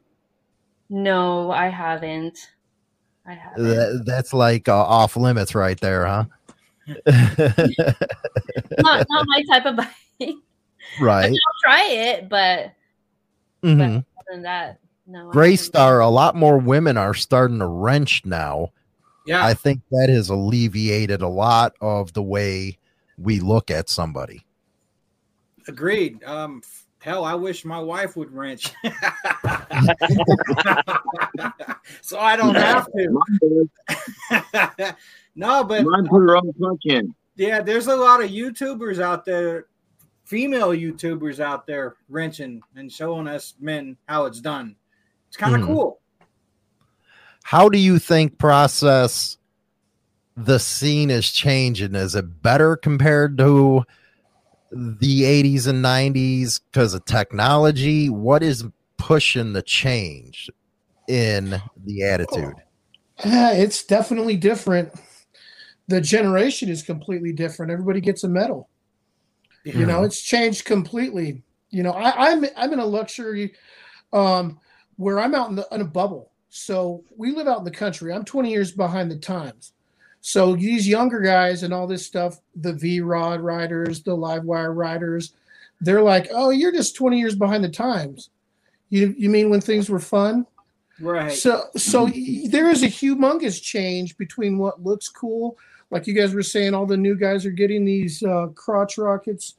[0.90, 2.38] No, I haven't.
[3.26, 3.64] I haven't.
[3.64, 6.26] That, that's like uh, off limits right there, huh?
[7.08, 9.76] not not my type of
[10.20, 10.36] bike.
[11.02, 11.26] right.
[11.32, 12.74] I'll try it, but
[13.64, 13.98] Mhm.
[13.98, 15.30] other than that, no.
[15.32, 15.56] Gray.
[15.56, 18.70] Star, a lot more women are starting to wrench now.
[19.26, 19.44] Yeah.
[19.46, 22.78] I think that has alleviated a lot of the way
[23.18, 24.46] we look at somebody.
[25.66, 26.22] Agreed.
[26.26, 28.72] Um, f- hell, I wish my wife would wrench,
[32.02, 33.70] so I don't have to.
[35.36, 37.14] no, but Mine put her on the punch in.
[37.36, 39.66] yeah, there's a lot of YouTubers out there,
[40.24, 44.76] female YouTubers out there wrenching and showing us men how it's done.
[45.28, 45.66] It's kind of Mhm.
[45.68, 46.00] cool.
[47.44, 49.38] How do you think process
[50.38, 51.96] the scene is changing?
[51.96, 53.84] Is it better compared to
[54.74, 58.10] the 80s and 90s because of technology?
[58.10, 58.66] What is
[58.98, 60.50] pushing the change
[61.08, 62.56] in the attitude?
[63.24, 64.94] Yeah, it's definitely different.
[65.88, 67.72] The generation is completely different.
[67.72, 68.70] Everybody gets a medal.
[69.66, 71.42] You know, it's changed completely.
[71.70, 73.54] You know, I, I'm I'm in a luxury
[74.12, 74.60] um,
[74.98, 76.32] where I'm out in, the, in a bubble.
[76.50, 78.14] So we live out in the country.
[78.14, 79.73] I'm 20 years behind the times.
[80.26, 85.34] So these younger guys and all this stuff, the V Rod riders, the LiveWire riders,
[85.82, 88.30] they're like, "Oh, you're just 20 years behind the times."
[88.90, 90.46] You you mean when things were fun?
[91.02, 91.34] right.
[91.34, 92.08] So so
[92.48, 95.58] there is a humongous change between what looks cool,
[95.92, 99.56] like you guys were saying, all the new guys are getting these uh, crotch rockets.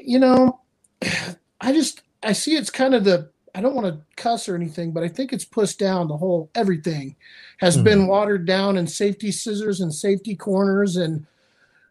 [0.00, 0.60] You know,
[1.60, 4.92] I just I see it's kind of the I don't want to cuss or anything,
[4.92, 6.08] but I think it's pushed down.
[6.08, 7.16] The whole everything
[7.58, 11.26] has been watered down, and safety scissors and safety corners, and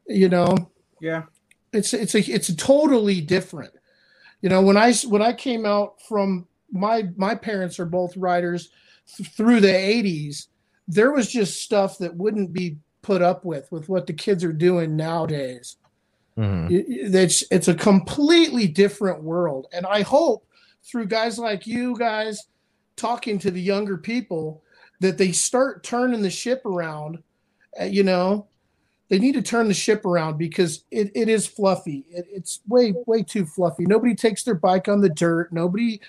[0.07, 0.57] you know,
[0.99, 1.23] yeah.
[1.71, 3.71] it's it's a it's totally different
[4.41, 8.71] you know when i when i came out from my my parents are both riders
[9.15, 10.47] th- through the 80s
[10.87, 14.51] there was just stuff that wouldn't be put up with with what the kids are
[14.51, 15.77] doing nowadays
[16.37, 16.71] Mhm.
[16.71, 20.43] It- it's it's a completely different world and i hope
[20.83, 22.47] through guys like you guys
[22.95, 24.63] talking to the younger people
[24.99, 27.21] that they start turning the ship around
[27.79, 28.47] uh, you know
[29.11, 32.05] they need to turn the ship around because it, it is fluffy.
[32.09, 33.83] It, it's way, way too fluffy.
[33.85, 35.51] Nobody takes their bike on the dirt.
[35.51, 35.99] Nobody,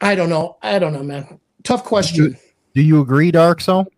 [0.00, 0.56] I don't know.
[0.62, 1.40] I don't know, man.
[1.64, 2.38] Tough question.
[2.76, 3.88] Do you agree, Dark Soul?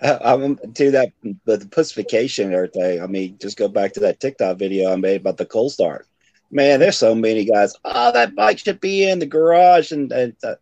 [0.00, 1.12] Uh, I'm to that,
[1.44, 3.02] but the pussification and everything.
[3.02, 6.06] I mean, just go back to that TikTok video I made about the cold start.
[6.50, 7.74] Man, there's so many guys.
[7.84, 10.56] Oh, that bike should be in the garage, and, and uh,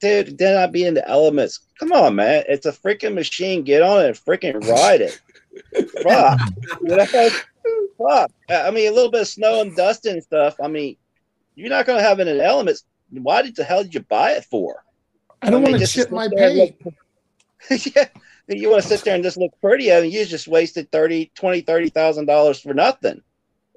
[0.00, 1.60] dude, then I'd be in the elements.
[1.78, 3.62] Come on, man, it's a freaking machine.
[3.62, 5.20] Get on it and freaking ride it.
[6.02, 6.40] Fuck.
[7.98, 8.30] Fuck.
[8.50, 10.56] I mean, a little bit of snow and dust and stuff.
[10.62, 10.96] I mean,
[11.54, 12.84] you're not going to have it in elements.
[13.10, 14.84] Why did the hell did you buy it for?
[15.42, 16.76] I don't I mean, want to chip my paint.
[17.94, 18.08] yeah,
[18.48, 19.92] you want to sit there and just look pretty.
[19.92, 23.22] I mean, you just wasted 30, 20, 30,000 dollars for nothing.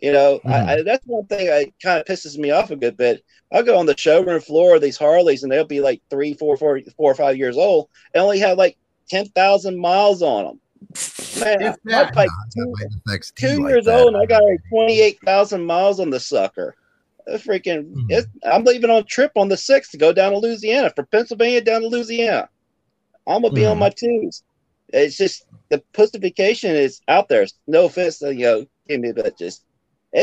[0.01, 2.97] You know, I, I, that's one thing that kind of pisses me off a good
[2.97, 3.23] bit.
[3.51, 6.55] I'll go on the showroom floor of these Harleys, and they'll be like three, four,
[6.57, 8.77] four, four or five years old, and only have like
[9.09, 10.61] ten thousand miles on them.
[11.39, 13.99] Man, that- bike That two like years that.
[13.99, 16.75] old, and I got like twenty eight thousand miles on the sucker.
[17.25, 17.91] That's freaking!
[17.93, 18.05] Mhm.
[18.09, 21.07] It's, I'm leaving on a trip on the sixth to go down to Louisiana from
[21.07, 22.49] Pennsylvania down to Louisiana.
[23.25, 23.79] I'm gonna be on Mhm.
[23.79, 24.43] my twos.
[24.89, 27.45] It's just the pussification is out there.
[27.67, 29.63] No offense, to, you know, give me, but just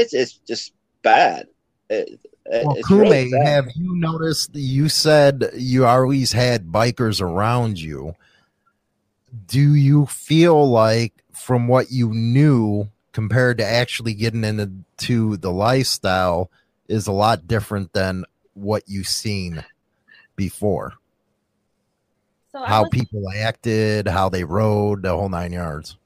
[0.01, 1.47] it's it's just bad.
[1.91, 3.47] It, it- Well, it's Kume, really bad.
[3.47, 4.51] have you noticed?
[4.55, 8.15] You said you always had bikers around you.
[9.47, 16.51] Do you feel like, from what you knew compared to actually getting into the lifestyle,
[16.87, 19.65] is a lot different than what you've seen
[20.37, 20.93] before?
[22.53, 25.97] So How was- people acted, how they rode, the whole nine yards.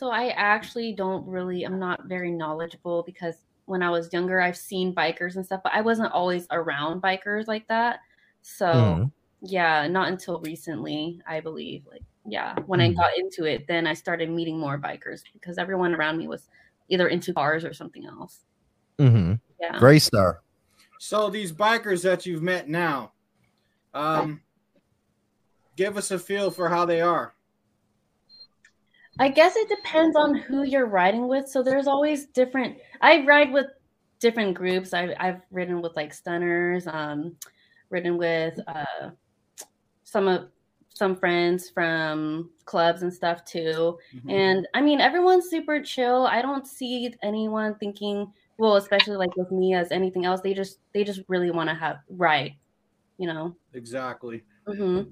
[0.00, 3.34] So I actually don't really I'm not very knowledgeable because
[3.66, 7.46] when I was younger I've seen bikers and stuff, but I wasn't always around bikers
[7.46, 8.00] like that.
[8.40, 9.12] So Mhm.
[9.42, 11.84] yeah, not until recently, I believe.
[11.86, 12.96] Like yeah, when I Mhm.
[12.96, 16.48] got into it, then I started meeting more bikers because everyone around me was
[16.88, 18.46] either into cars or something else.
[18.98, 19.34] Mm-hmm.
[19.60, 19.78] Yeah.
[19.78, 20.40] Gray Star.
[20.98, 23.12] So these bikers that you've met now,
[23.92, 24.40] um,
[25.76, 27.34] give us a feel for how they are.
[29.18, 31.48] I guess it depends on who you're riding with.
[31.48, 32.78] So there's always different.
[33.00, 33.66] I ride with
[34.18, 34.92] different groups.
[34.94, 37.36] I've I've ridden with like stunters, um,
[37.90, 39.10] ridden with uh,
[40.04, 40.50] some of
[40.94, 43.98] some friends from clubs and stuff too.
[44.14, 44.30] Mhm.
[44.30, 46.26] And I mean, everyone's super chill.
[46.26, 50.40] I don't see anyone thinking, well, especially like with me as anything else.
[50.42, 52.56] They just they just really want to have ride,
[53.18, 53.56] you know.
[53.72, 54.44] Exactly.
[54.66, 55.02] hmm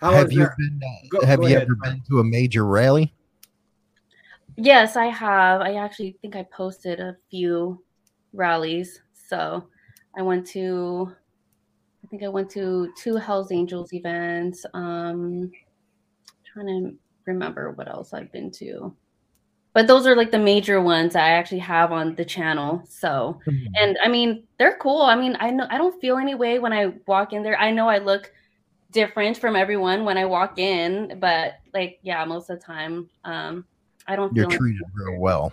[0.00, 0.56] How have you that?
[0.56, 0.80] been?
[0.82, 1.62] uh, Go- have go you ahead.
[1.62, 3.14] ever been to a major rally?
[4.56, 5.60] Yes, I have.
[5.60, 7.82] I actually think I posted a few
[8.32, 9.00] rallies.
[9.28, 9.68] So
[10.16, 11.12] I went to,
[12.04, 14.64] I think I went to two Hells Angels events.
[14.74, 15.50] Um,
[16.44, 16.94] trying to
[17.26, 18.94] remember what else I've been to,
[19.74, 22.82] but those are like the major ones I actually have on the channel.
[22.88, 23.38] So,
[23.76, 25.02] and I mean, they're cool.
[25.02, 27.58] I mean, I know I don't feel any way when I walk in there.
[27.58, 28.32] I know I look
[28.90, 33.64] different from everyone when I walk in, but like, yeah, most of the time, um,
[34.06, 35.52] I don't You're feel treated real well.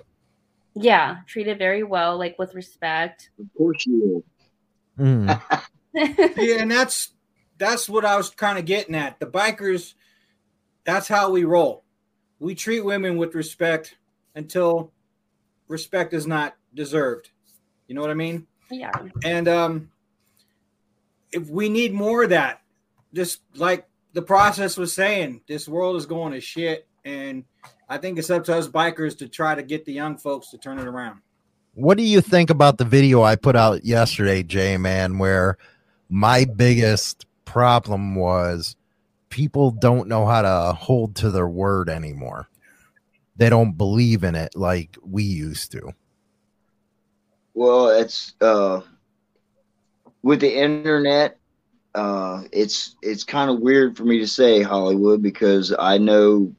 [0.76, 3.30] yeah, treated very well, like with respect.
[3.40, 4.24] Of course you
[4.98, 5.06] will.
[5.06, 5.42] Mhm.
[5.94, 7.12] yeah, and that's
[7.58, 9.20] that's what I was kind of getting at.
[9.20, 9.94] The bikers,
[10.84, 11.84] that's how we roll.
[12.40, 13.96] We treat women with respect
[14.36, 14.92] until
[15.68, 17.30] respect is not deserved.
[17.88, 18.48] You know what I mean?
[18.70, 18.92] yeah.
[19.24, 19.92] And um,
[21.32, 22.62] if we need more of that,
[23.16, 27.46] just like the process was saying, this world is going to shit, and
[27.90, 30.58] I think it's up to us bikers to try to get the young folks to
[30.58, 31.22] turn it around.
[31.74, 35.58] What do you think about the video I put out yesterday, Jay Man, where
[36.10, 38.76] my biggest problem was
[39.30, 42.48] people don't know how to hold to their word anymore.
[43.38, 45.94] They don't believe in it like we used to.
[47.54, 48.82] Well, it's uh,
[50.22, 51.38] with the internet.
[51.96, 56.54] Uh, it's it's kind of weird for me to say Hollywood because I know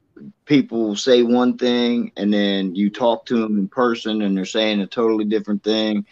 [0.45, 4.81] people say one thing and then you talk to them in person and they're saying
[4.81, 6.05] a totally different thing.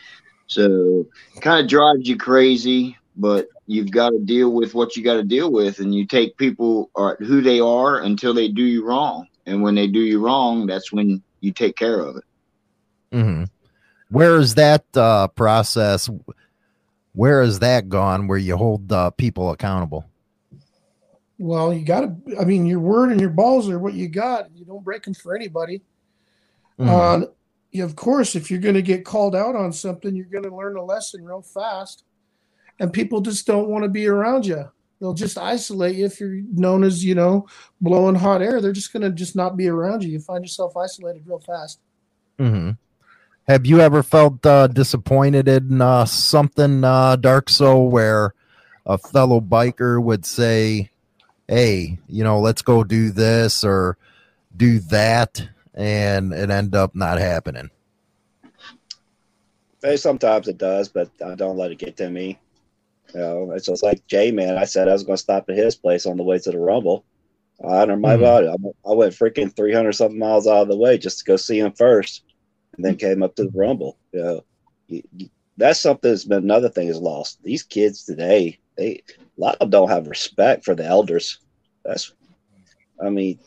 [0.47, 5.03] So it kind of drives you crazy, but you've got to deal with what you
[5.03, 8.61] got to deal with, and you take people or who they are until they do
[8.61, 12.23] you wrong, and when they do you wrong, that's when you take care of it.
[13.11, 13.45] Mm-hmm.
[14.09, 16.09] Where is that uh, process?
[17.15, 18.27] Where is that gone?
[18.27, 20.05] Where you hold uh, people accountable?
[21.37, 22.39] Well, you got to.
[22.39, 24.49] I mean, your word and your balls are what you got.
[24.55, 25.81] You don't break them for anybody.
[26.79, 27.23] Mhm.
[27.23, 27.27] Uh,
[27.83, 30.77] of course, if you're going to get called out on something, you're going to learn
[30.77, 32.03] a lesson real fast,
[32.79, 34.65] and people just don't want to be around you.
[34.99, 37.47] They'll just isolate you if you're known as, you know,
[37.81, 38.61] blowing hot air.
[38.61, 40.09] They're just going to just not be around you.
[40.09, 41.79] You find yourself isolated real fast.
[42.39, 42.71] Mm-hmm.
[43.47, 48.33] Have you ever felt uh, disappointed in uh, something, uh, Dark Soul, where
[48.87, 50.89] a fellow biker would say,
[51.47, 53.97] "Hey, you know, let's go do this or
[54.57, 57.69] do that," and it end up not happening?
[59.95, 62.39] Sometimes it does, but I don't let it get to me.
[63.13, 64.57] You know, it's just like J Man.
[64.57, 66.57] I said I was going to stop at his place on the way to the
[66.57, 67.05] Rumble.
[67.63, 68.21] I honor my Mhm.
[68.21, 68.47] body.
[68.47, 71.71] I went freaking 300 something miles out of the way just to go see him
[71.73, 72.23] first
[72.75, 73.97] and then came up to the Rumble.
[74.11, 74.45] You know,
[74.87, 77.41] you, you- that's something that's been another thing is lost.
[77.41, 81.39] These kids today, they a lot of them don't have respect for the elders.
[81.85, 82.13] That's,
[83.01, 83.39] I mean,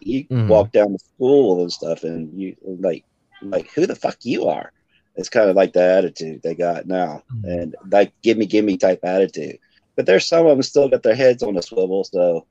[0.00, 0.46] you Mhm.
[0.46, 3.04] walk down the school and stuff, and you like,
[3.42, 4.72] like who the fuck you are?
[5.16, 9.58] It's kind of like the attitude they got now, and like gimme, gimme type attitude.
[9.96, 12.46] But there's some of them still got their heads on a swivel, so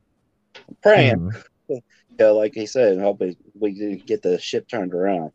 [0.67, 1.19] I'm praying.
[1.19, 1.43] Mhm.
[1.69, 1.81] You
[2.19, 5.31] know, like he said, hopefully we can get the ship turned around.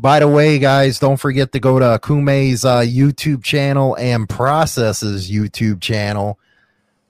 [0.00, 5.28] By the way, guys, don't forget to go to Kume's uh, YouTube channel and Process's
[5.28, 6.38] YouTube channel.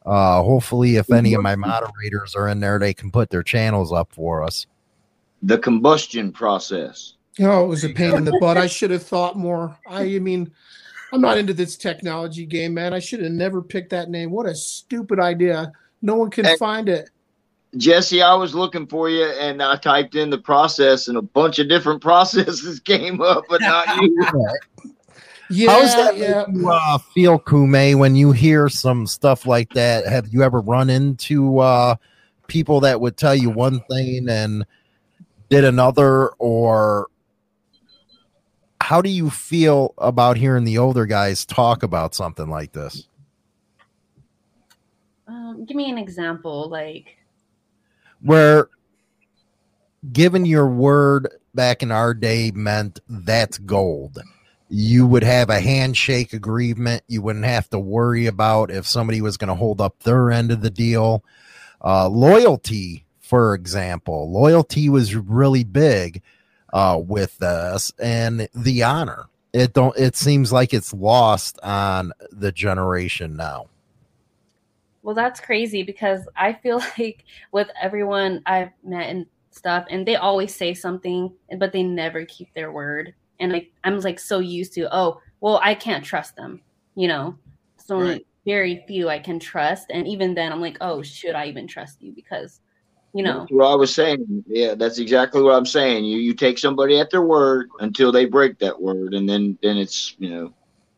[0.07, 3.93] Uh, hopefully, if any of my moderators are in there, they can put their channels
[3.93, 4.67] up for us.
[5.43, 7.13] The combustion process.
[7.41, 8.57] Oh, it was a pain in the butt.
[8.57, 9.79] I should have thought more.
[9.87, 10.51] I, I mean,
[11.13, 12.95] I'm not into this technology game, man.
[12.95, 14.31] I should have never picked that name.
[14.31, 15.73] What a stupid idea.
[16.01, 17.11] No one can find it.
[17.77, 21.59] Jesse, I was looking for you and I typed in the process and a bunch
[21.59, 24.27] of different processes came up, but not you.
[25.51, 26.45] Yeah, How's that yeah.
[26.47, 30.07] make you uh, feel, Kume, when you hear some stuff like that?
[30.07, 31.97] Have you ever run into uh,
[32.49, 34.67] people that would tell you one thing and
[35.49, 37.07] did another, or
[38.83, 43.09] how do you feel about hearing the older guys talk about something like this?
[45.27, 46.69] Um, give me an example.
[46.69, 47.17] Like,
[48.21, 48.69] Where
[50.13, 54.19] given your word back in our day meant that's gold.
[54.69, 57.03] You would have a handshake agreement.
[57.09, 60.53] You wouldn't have to worry about if somebody was going to hold up their end
[60.53, 61.25] of the deal.
[61.83, 66.23] Uh, loyalty, for example, loyalty was really big
[66.73, 69.27] uh, with us, and the honor.
[69.53, 69.97] It don't.
[69.97, 73.67] It seems like it's lost on the generation now.
[75.09, 80.17] Well, that's crazy because I feel like with everyone I've met and stuff, and they
[80.17, 83.15] always say something, but they never keep their word.
[83.41, 86.61] And like, I'm like so used to, oh, well, I can't trust them,
[86.95, 87.39] you know.
[87.79, 88.27] So Right.
[88.45, 92.03] very few I can trust, and even then, I'm like, oh, should I even trust
[92.03, 92.13] you?
[92.13, 92.61] Because,
[93.15, 94.45] you know, That's what I was saying.
[94.47, 96.05] Yeah, that's exactly what I'm saying.
[96.05, 99.79] You you take somebody at their word until they break that word, and then then
[99.79, 100.53] it's you know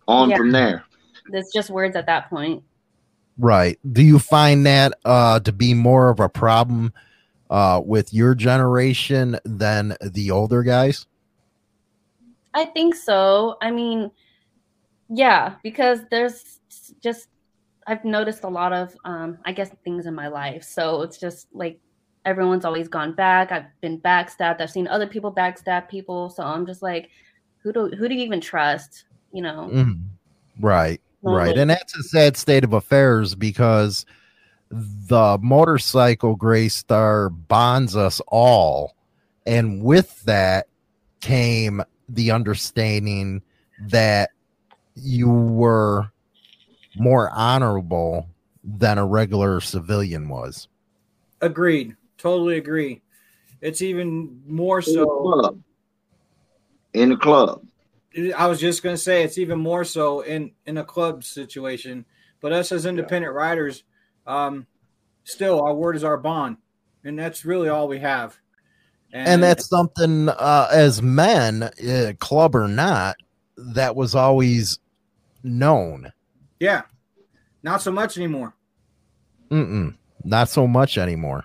[0.08, 0.36] on Yeah.
[0.36, 0.84] from there.
[1.32, 2.64] it's just words at that point.
[3.40, 3.78] Right.
[3.90, 6.92] Do you find that uh, to be more of a problem
[7.48, 11.06] uh, with your generation than the older guys?
[12.52, 13.56] I think so.
[13.62, 14.10] I mean,
[15.08, 16.60] yeah, because there's
[17.02, 17.28] just
[17.86, 20.62] I've noticed a lot of um I guess things in my life.
[20.62, 21.80] So it's just like
[22.26, 23.52] everyone's always gone back.
[23.52, 24.60] I've been backstabbed.
[24.60, 26.28] I've seen other people backstab people.
[26.28, 27.08] So I'm just like
[27.62, 29.04] who do who do you even trust?
[29.32, 29.70] You know?
[29.72, 30.08] Mhm.
[30.60, 31.00] Right.
[31.22, 31.56] No, right.
[31.56, 34.06] And that's a sad state of affairs because
[34.70, 38.96] the motorcycle gray star bonds us all.
[39.46, 40.66] And with that
[41.20, 43.42] came the understanding
[43.88, 44.30] that
[44.94, 46.10] you were
[46.96, 48.28] more honorable
[48.62, 50.68] than a regular civilian was.
[51.40, 51.96] Agreed.
[52.18, 53.00] Totally agree.
[53.60, 55.06] It's even more In the so.
[55.22, 55.62] club.
[56.92, 57.64] In the club.
[58.36, 62.04] I was just going to say it's even more so in in a club situation.
[62.40, 63.84] But us as independent riders,
[64.26, 64.66] um,
[65.24, 66.56] still our word is our bond,
[67.04, 68.38] and that's really all we have.
[69.12, 73.16] and that's something uh, as men, uh, club or not,
[73.56, 74.78] that was always
[75.42, 76.12] known.
[76.58, 76.82] yeah,
[77.62, 78.54] not so much anymore.
[79.50, 79.94] Mm-mm,
[80.24, 81.44] not so much anymore.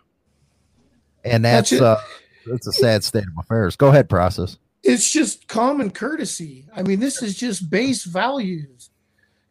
[1.24, 2.02] And That's that's uh,
[2.46, 3.76] that's a sad state of affairs.
[3.76, 4.58] Go ahead, process.
[4.86, 6.66] It's just common courtesy.
[6.76, 8.92] I mean, this is just base values.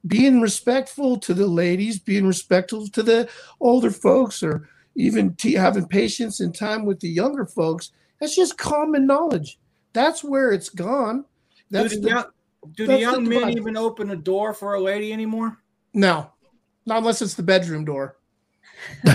[0.07, 3.29] Being respectful to the ladies, being respectful to the
[3.61, 7.91] older folks, or even t- having patience and time with the younger folks.
[8.21, 9.59] That's just common knowledge.
[9.93, 11.25] That's where it's gone.
[11.71, 12.25] That's do the, the, young,
[12.77, 13.57] do the that's the young men divide.
[13.57, 15.59] even open a door for a lady anymore?
[15.95, 16.31] no,
[16.87, 18.17] not unless it's the bedroom door.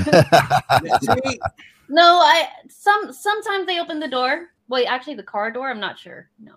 [1.89, 4.49] No, I some sometimes they open the door.
[4.69, 6.29] Wait, actually the car door, I'm not sure.
[6.39, 6.53] No.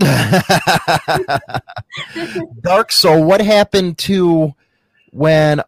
[2.62, 4.54] Dark Soul, what happened to
[5.10, 5.60] when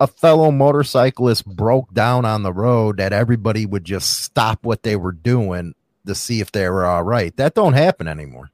[0.00, 4.96] a fellow motorcyclist broke down on the road that everybody would just stop what they
[4.96, 5.74] were doing
[6.06, 7.34] to see if they were all right.
[7.36, 8.50] That don't happen anymore.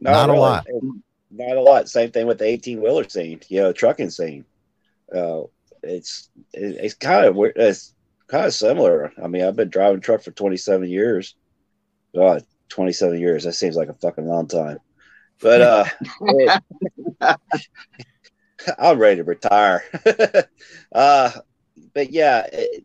[0.00, 0.66] Not a lot.
[1.30, 1.88] Not a lot.
[1.88, 4.44] Same thing with the 18 wheeler scene, you know, trucking scene.
[5.14, 5.42] Uh,
[5.82, 7.54] it's it, it's kind of weird.
[7.56, 7.94] It's
[8.26, 9.12] kind of similar.
[9.22, 11.34] I mean, I've been driving truck for 27 years.
[12.14, 13.44] God, 27 years.
[13.44, 14.78] That seems like a fucking long time.
[15.40, 17.36] But uh,
[18.78, 19.84] I'm ready to retire.
[20.94, 21.30] uh,
[21.94, 22.84] but yeah, it,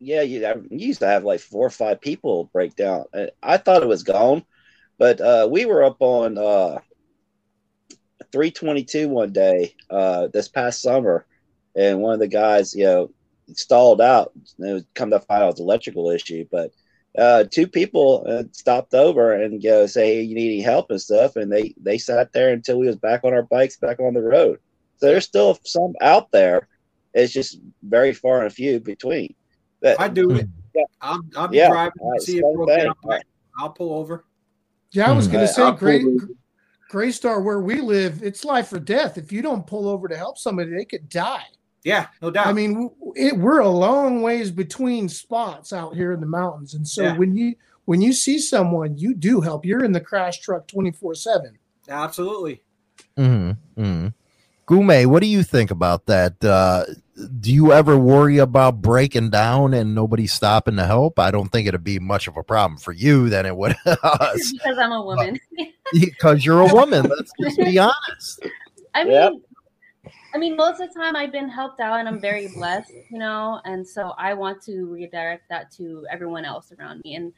[0.00, 3.04] yeah, you, I used to have like four or five people break down.
[3.42, 4.44] I thought it was gone,
[4.98, 6.78] but uh, we were up on uh,
[8.32, 11.26] 322 one day uh, this past summer,
[11.76, 13.10] and one of the guys, you know,
[13.54, 14.32] stalled out.
[14.58, 16.72] And it was come to find out it was electrical issue, but
[17.18, 21.00] uh, two people uh, stopped over and go say, hey, "You need any help and
[21.00, 24.14] stuff?" And they they sat there until we was back on our bikes, back on
[24.14, 24.58] the road.
[24.96, 26.68] So there's still some out there.
[27.14, 29.34] It's just very far and few between.
[29.80, 30.48] But, I do it.
[30.72, 32.00] Yeah, I'll, I'll be yeah, driving.
[32.00, 32.94] Uh, see it broke down.
[33.58, 34.24] I'll pull over.
[34.92, 36.06] Yeah, I was going to say, great,
[36.88, 39.18] Gray Star, where we live, it's life or death.
[39.18, 41.42] If you don't pull over to help somebody, they could die.
[41.82, 42.46] Yeah, no doubt.
[42.46, 46.86] I mean, it, we're a long ways between spots out here in the mountains, and
[46.86, 47.16] so yeah.
[47.16, 47.54] when you
[47.86, 49.64] when you see someone, you do help.
[49.64, 51.58] You're in the crash truck twenty four seven.
[51.88, 52.62] Absolutely.
[53.16, 53.82] Mm-hmm.
[53.82, 54.08] mm-hmm.
[54.70, 56.44] Kume, what do you think about that?
[56.44, 56.84] Uh,
[57.40, 61.18] do you ever worry about breaking down and nobody stopping to help?
[61.18, 64.52] I don't think it'd be much of a problem for you than it would us.
[64.52, 65.40] because I'm a woman.
[65.92, 67.02] because you're a woman.
[67.08, 68.46] Let's just be honest.
[68.94, 69.32] I mean, yep.
[70.32, 73.18] I mean, most of the time I've been helped out and I'm very blessed, you
[73.18, 77.16] know, and so I want to redirect that to everyone else around me.
[77.16, 77.32] And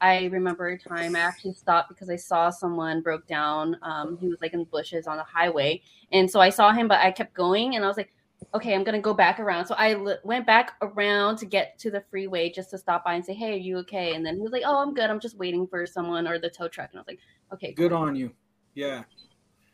[0.00, 3.76] I remember a time I actually stopped because I saw someone broke down.
[3.82, 5.82] Um, he was like in the bushes on the highway.
[6.12, 8.10] And so I saw him, but I kept going and I was like,
[8.54, 9.66] okay, I'm going to go back around.
[9.66, 13.14] So I l- went back around to get to the freeway just to stop by
[13.14, 14.14] and say, hey, are you okay?
[14.14, 15.10] And then he was like, oh, I'm good.
[15.10, 16.88] I'm just waiting for someone or the tow truck.
[16.90, 17.20] And I was like,
[17.52, 17.72] okay.
[17.72, 18.32] Good on you.
[18.74, 19.04] Yeah.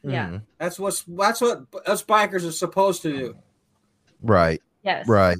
[0.06, 0.26] Yeah.
[0.26, 0.36] Mm-hmm.
[0.58, 3.36] That's what's that's what us bikers are supposed to do.
[4.22, 4.62] Right.
[4.82, 5.06] Yes.
[5.08, 5.38] Right.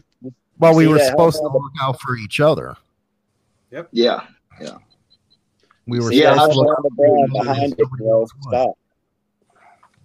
[0.59, 2.77] Well, we were supposed to look out for each other.
[3.71, 3.89] Yep.
[3.93, 4.27] Yeah.
[4.61, 4.79] Yeah.
[5.87, 8.27] We were yeah, supposed to look out behind it, bro.
[8.43, 8.79] Stop.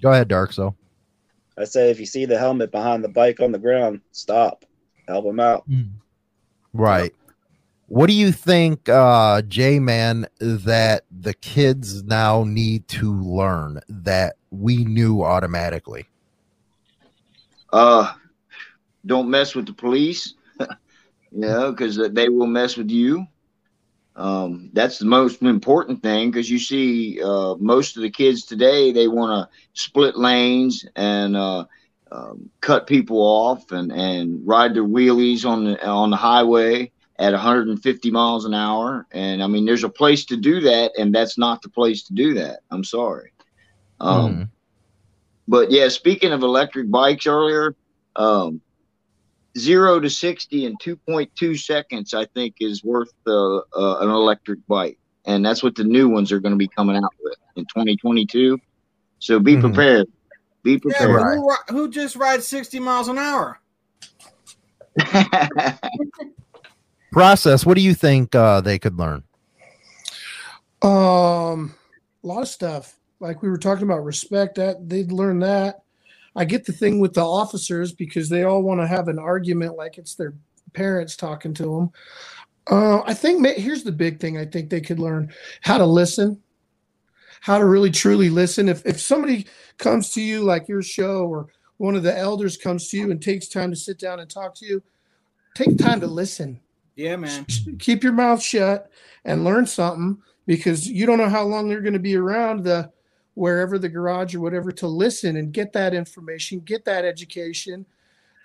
[0.01, 0.76] Go ahead, Dark So.
[1.57, 4.66] I say if you see the helmet behind the bike on the ground, stop.
[5.07, 5.68] Help him out.
[5.70, 5.89] Mm.
[6.74, 7.14] Right.
[7.91, 14.35] What do you think, uh, J Man, that the kids now need to learn that
[14.49, 16.07] we knew automatically?
[17.73, 18.13] Uh,
[19.05, 20.67] don't mess with the police, you
[21.33, 23.27] know, because they will mess with you.
[24.15, 28.93] Um, that's the most important thing because you see uh, most of the kids today
[28.93, 31.65] they want to split lanes and uh,
[32.09, 36.89] um, cut people off and, and ride their wheelies on the on the highway
[37.22, 39.05] at 150 miles an hour.
[39.11, 42.13] And I mean, there's a place to do that, and that's not the place to
[42.13, 42.61] do that.
[42.72, 43.32] I'm sorry.
[43.99, 44.49] Um, mm.
[45.47, 47.76] But yeah, speaking of electric bikes earlier,
[48.15, 48.59] um,
[49.55, 54.97] zero to 60 in 2.2 seconds, I think, is worth uh, uh, an electric bike.
[55.26, 58.59] And that's what the new ones are going to be coming out with in 2022.
[59.19, 59.61] So be mm.
[59.61, 60.07] prepared.
[60.63, 61.11] Be prepared.
[61.11, 63.59] Yeah, who, who just rides 60 miles an hour?
[67.12, 69.24] process what do you think uh, they could learn?
[70.82, 71.76] Um
[72.24, 72.97] a lot of stuff.
[73.20, 75.84] Like we were talking about respect that they'd learn that.
[76.36, 79.76] I get the thing with the officers because they all want to have an argument
[79.76, 80.34] like it's their
[80.74, 81.91] parents talking to them
[82.68, 86.41] uh, i think here's the big thing i think they could learn how to listen.
[87.41, 88.70] How to really truly listen.
[88.70, 89.47] If, if somebody
[89.80, 91.47] comes to you like your show or
[91.78, 94.53] one of the elders comes to you and takes time to sit down and talk
[94.55, 94.84] to you
[95.55, 96.59] take time to listen
[96.95, 97.45] yeah, man.
[97.79, 98.89] Keep your mouth shut
[99.25, 102.91] and learn something because you don't know how long they're going to be around the
[103.33, 107.85] wherever the garage or whatever to listen and get that information, get that education,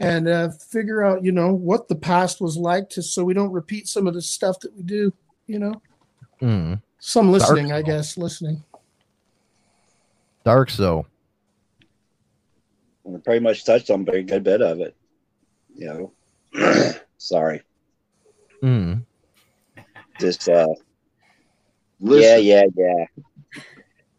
[0.00, 3.52] and uh, figure out you know what the past was like to so we don't
[3.52, 5.12] repeat some of the stuff that we do.
[5.46, 5.82] You know,
[6.40, 6.80] mm.
[6.98, 8.62] some listening, Dark I guess, listening.
[10.44, 11.06] Dark so.
[13.04, 14.96] We pretty much touched on a good bit of it.
[15.74, 16.12] You
[16.52, 17.62] know, sorry.
[18.62, 19.04] Mm.
[20.18, 20.68] Just uh,
[22.00, 23.04] yeah, yeah, yeah.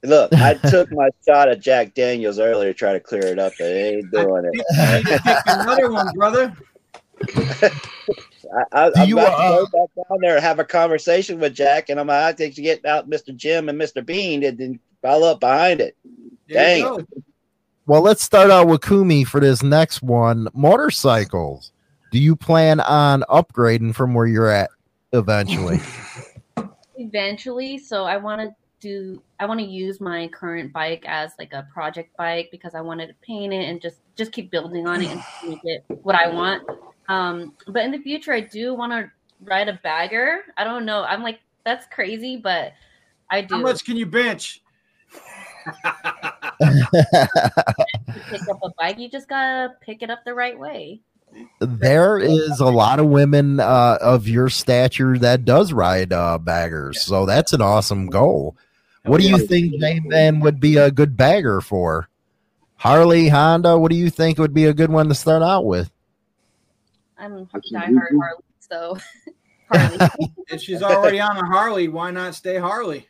[0.03, 3.53] Look, I took my shot at Jack Daniels earlier to try to clear it up,
[3.57, 5.41] but it ain't doing it.
[5.47, 6.55] another one, brother.
[8.71, 11.53] I, am you, about uh, to go back down there and have a conversation with
[11.55, 13.35] Jack, and I'm about to get out Mr.
[13.35, 14.05] Jim and Mr.
[14.05, 15.97] Bean and then follow up behind it.
[16.47, 17.05] Dang.
[17.85, 20.47] Well, let's start out with Kume for this next one.
[20.53, 21.71] Motorcycles.
[22.11, 24.69] Do you plan on upgrading from where you're at
[25.13, 25.79] eventually?
[26.97, 27.77] eventually.
[27.77, 29.21] So I want to do.
[29.39, 33.07] I want to use my current bike as like a project bike because I wanted
[33.07, 36.29] to paint it and just just keep building on it and make it what I
[36.29, 36.63] want.
[37.09, 39.09] Um, but in the future, I do want to
[39.41, 40.41] ride a bagger.
[40.57, 41.03] I don't know.
[41.03, 42.73] I'm like that's crazy, but
[43.29, 43.55] I do.
[43.55, 44.61] How much can you bench?
[48.29, 51.01] pick up a bike, you just gotta pick it up the right way.
[51.59, 57.01] There is a lot of women uh, of your stature that does ride uh, baggers,
[57.01, 58.55] so that's an awesome goal.
[59.03, 62.09] What do you think Jane then would be a good bagger for?
[62.75, 65.91] Harley, Honda, what do you think would be a good one to start out with?
[67.17, 68.97] I'm diehard Harley, so
[69.71, 69.97] Harley.
[70.49, 73.07] if she's already on a Harley, why not stay Harley?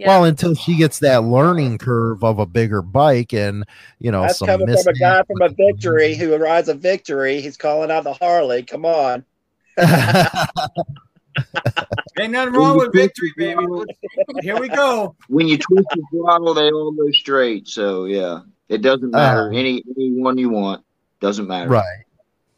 [0.00, 0.08] Yeah.
[0.08, 3.66] Well, until she gets that learning curve of a bigger bike, and
[3.98, 7.42] you know, that's coming from a guy from a victory who rides a victory.
[7.42, 8.62] He's calling out the Harley.
[8.62, 9.26] Come on.
[12.18, 13.62] Ain't nothing wrong with victory, baby.
[14.40, 15.14] Here we go.
[15.28, 17.68] When you twist the throttle, they all go straight.
[17.68, 18.40] So yeah,
[18.70, 19.52] it doesn't matter.
[19.52, 20.82] Uh, any any one you want
[21.20, 21.68] doesn't matter.
[21.68, 22.04] Right.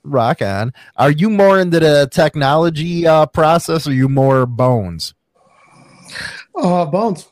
[0.04, 0.72] Rock on.
[0.96, 5.14] Are you more into the technology uh, process, or are you more bones?
[6.54, 7.28] Uh, bones.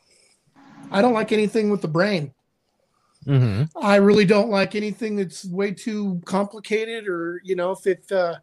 [0.90, 2.32] I don't like anything with the brain.
[3.26, 3.64] Mm-hmm.
[3.78, 8.36] I really don't like anything that's way too complicated, or you know, if it, uh,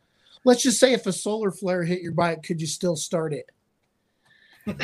[0.43, 3.49] let's just say, if a solar flare hit your bike, could you still start it?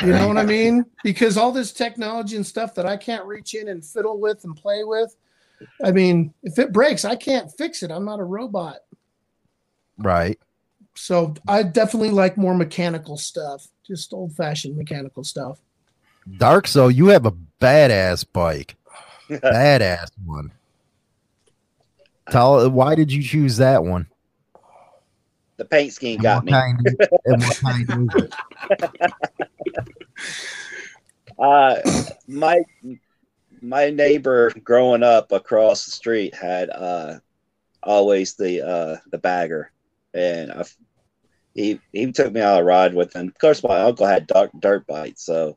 [0.02, 0.86] You know what I mean?
[1.02, 4.56] Because all this technology and stuff that I can't reach in and fiddle with and
[4.56, 5.14] play with,
[5.84, 7.90] I mean, if it breaks, I can't fix it.
[7.90, 8.78] I'm not a robot.
[9.98, 10.38] Right.
[10.96, 15.58] So I definitely like more mechanical stuff, just old fashioned mechanical stuff.
[16.38, 18.76] Dark so you have a badass bike.
[19.30, 20.52] badass one.
[22.30, 24.06] Tell why did you choose that one?
[25.56, 26.52] The paint scheme and got me.
[26.52, 26.80] Kind
[27.26, 28.30] and what kind is?
[31.38, 31.76] Uh,
[32.28, 32.62] my
[33.60, 37.18] my neighbor growing up across the street had uh,
[37.82, 39.72] always the uh, the bagger,
[40.12, 40.64] and I,
[41.54, 43.28] he he took me on a ride with him.
[43.28, 45.56] Of course, my uncle had dirt, dirt bikes, so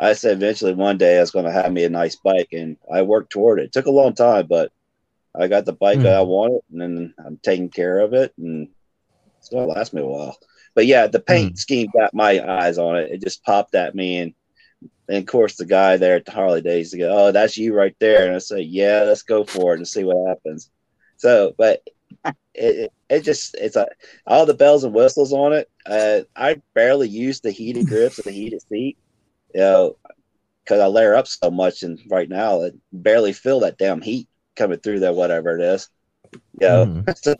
[0.00, 2.76] I said eventually one day I was going to have me a nice bike, and
[2.92, 3.66] I worked toward it.
[3.66, 4.72] it took a long time, but
[5.34, 6.02] I got the bike mm.
[6.02, 8.68] that I wanted, and then I'm taking care of it, and
[9.38, 10.36] it's going to last me a while.
[10.74, 11.58] But yeah, the paint mm.
[11.58, 13.10] scheme got my eyes on it.
[13.12, 14.34] It just popped at me, and,
[15.08, 17.74] and of course the guy there at the Harley Days to go, "Oh, that's you
[17.74, 20.70] right there," and I said, "Yeah, let's go for it and see what happens."
[21.16, 21.82] So, but
[22.54, 23.88] it, it just it's a
[24.26, 25.70] all the bells and whistles on it.
[25.86, 28.96] Uh, I barely use the heated grips and the heated seat
[29.54, 29.96] you know,
[30.62, 34.28] because I layer up so much, and right now I barely feel that damn heat
[34.56, 35.88] coming through there, whatever it is.
[36.60, 37.18] You know, mm.
[37.22, 37.34] so,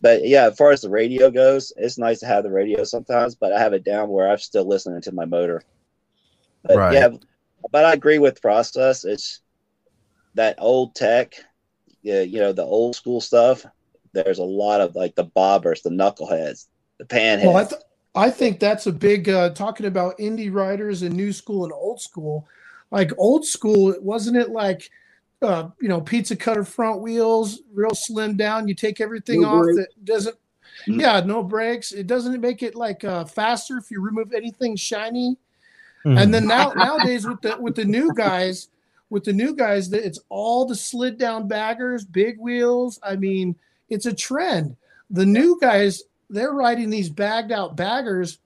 [0.00, 3.34] but yeah, as far as the radio goes, it's nice to have the radio sometimes,
[3.34, 5.62] but I have it down where I'm still listening to my motor.
[6.62, 6.92] But right.
[6.92, 7.08] yeah,
[7.72, 9.04] but I agree with process.
[9.04, 9.40] It's
[10.34, 11.34] that old tech,
[12.02, 13.64] yeah, you know, the old school stuff.
[14.12, 16.66] There's a lot of like the bobbers, the knuckleheads,
[16.98, 17.44] the panheads.
[17.44, 17.82] Well, I, th-
[18.14, 22.00] I think that's a big uh, talking about indie riders and new school and old
[22.00, 22.46] school.
[22.90, 24.90] Like old school, wasn't it like
[25.42, 28.66] uh, you know pizza cutter front wheels, real slim down?
[28.66, 29.76] You take everything no off break.
[29.76, 30.36] that doesn't.
[30.86, 31.00] Mm-hmm.
[31.00, 31.92] Yeah, no brakes.
[31.92, 35.36] It doesn't make it like uh, faster if you remove anything shiny.
[36.04, 36.18] Mm-hmm.
[36.18, 38.70] And then now nowadays with the with the new guys,
[39.08, 42.98] with the new guys, that it's all the slid down baggers, big wheels.
[43.04, 43.54] I mean,
[43.88, 44.76] it's a trend.
[45.10, 48.38] The new guys they're riding these bagged out baggers.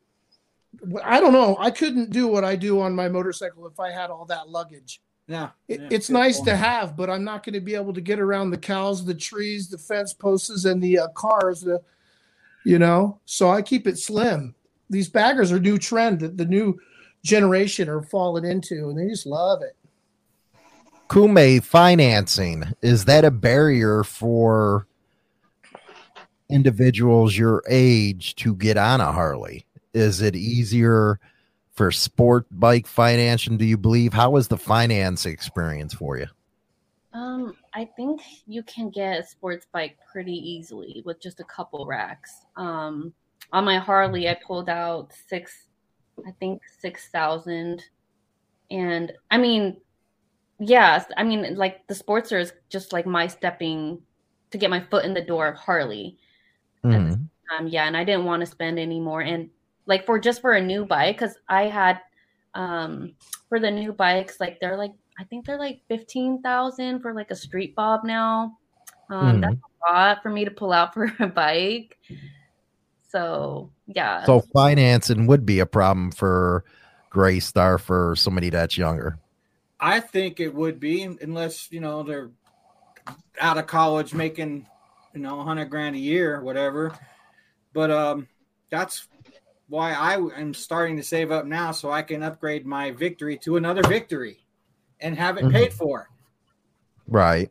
[1.04, 1.56] I don't know.
[1.58, 5.00] I couldn't do what I do on my motorcycle if I had all that luggage.
[5.26, 8.00] Yeah, it, yeah it's nice to have, but I'm not going to be able to
[8.00, 11.62] get around the cows, the trees, the fence posts, and the uh, cars.
[11.62, 11.80] The,
[12.64, 14.54] you know, so I keep it slim.
[14.90, 16.78] These baggers are new trend that the new
[17.22, 19.76] generation are falling into, and they just love it.
[21.08, 24.86] Kume financing is that a barrier for
[26.50, 29.66] individuals your age to get on a Harley?
[29.92, 31.20] Is it easier
[31.72, 33.56] for sport bike financing?
[33.56, 34.12] Do you believe?
[34.12, 36.26] How was the finance experience for you?
[37.12, 41.86] Um, I think you can get a sports bike pretty easily with just a couple
[41.86, 42.44] racks.
[42.56, 43.12] Um,
[43.52, 45.68] on my Harley, I pulled out six,
[46.26, 47.84] I think six thousand,
[48.70, 49.76] and I mean,
[50.58, 54.00] yes, I mean like the Sportster is just like my stepping
[54.50, 56.18] to get my foot in the door of Harley.
[56.84, 57.28] Mm.
[57.58, 59.20] Um, yeah, and I didn't want to spend any more.
[59.20, 59.50] And
[59.86, 62.00] like for just for a new bike, because I had
[62.54, 63.14] um
[63.48, 67.30] for the new bikes, like they're like I think they're like fifteen thousand for like
[67.30, 68.58] a street bob now.
[69.10, 71.98] Um, That's a lot for me to pull out for a bike.
[73.10, 74.24] So yeah.
[74.24, 76.64] So financing would be a problem for
[77.10, 79.18] Gray Star for somebody that's younger.
[79.78, 82.30] I think it would be unless you know they're
[83.40, 84.66] out of college making
[85.14, 86.96] you know 100 grand a year whatever
[87.72, 88.28] but um
[88.70, 89.08] that's
[89.68, 93.56] why i am starting to save up now so i can upgrade my victory to
[93.56, 94.44] another victory
[95.00, 96.08] and have it paid for
[97.06, 97.50] Right.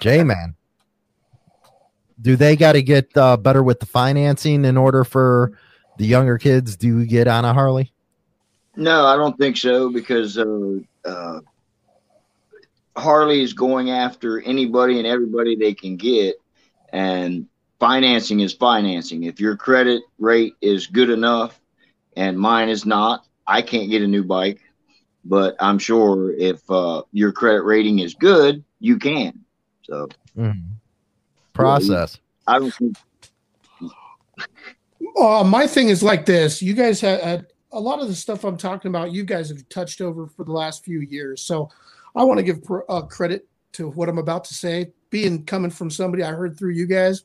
[0.00, 0.54] J Man.
[2.20, 5.52] Do they got to get uh, better with the financing in order for
[5.98, 7.92] the younger kids to get on a Harley?
[8.74, 11.40] No, I don't think so because uh, uh,
[12.96, 16.36] Harley is going after anybody and everybody they can get,
[16.92, 17.46] and
[17.78, 19.24] financing is financing.
[19.24, 21.60] If your credit rate is good enough,
[22.16, 24.60] and mine is not, I can't get a new bike.
[25.24, 29.44] But I'm sure if uh, your credit rating is good, you can.
[29.82, 30.08] So
[31.52, 32.18] Process.
[32.46, 32.96] I don't think
[35.18, 36.60] Uh, my thing is like this.
[36.60, 39.12] You guys had, had a lot of the stuff I'm talking about.
[39.12, 41.42] You guys have touched over for the last few years.
[41.42, 41.70] So
[42.14, 44.92] I want to give pr- uh, credit to what I'm about to say.
[45.10, 47.24] Being coming from somebody I heard through you guys,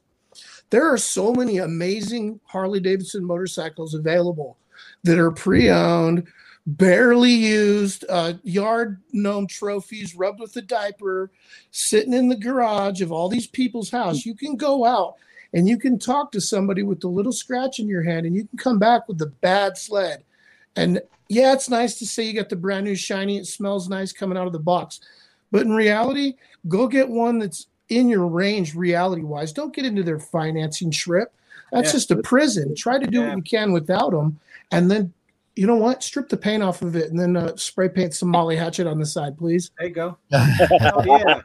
[0.70, 4.58] there are so many amazing Harley Davidson motorcycles available
[5.04, 6.28] that are pre-owned,
[6.66, 11.32] barely used, uh, yard gnome trophies rubbed with a diaper,
[11.72, 14.26] sitting in the garage of all these people's house.
[14.26, 15.16] You can go out
[15.54, 18.46] and you can talk to somebody with a little scratch in your hand and you
[18.46, 20.24] can come back with a bad sled.
[20.76, 24.12] And yeah, it's nice to say you got the brand new shiny, it smells nice
[24.14, 25.02] coming out of the box.
[25.52, 26.36] But in reality,
[26.68, 29.52] go get one that's in your range reality wise.
[29.54, 31.32] Don't get into their financing trip.
[31.72, 31.92] That's Yeah.
[31.94, 32.74] just a prison.
[32.76, 33.28] Try to do Yeah.
[33.30, 34.40] what you can without them.
[34.72, 35.14] And then,
[35.56, 36.02] you know what?
[36.02, 39.00] Strip the paint off of it and then uh, spray paint some Molly Hatchet on
[39.00, 39.72] the side, please.
[39.78, 41.42] there you go oh yeah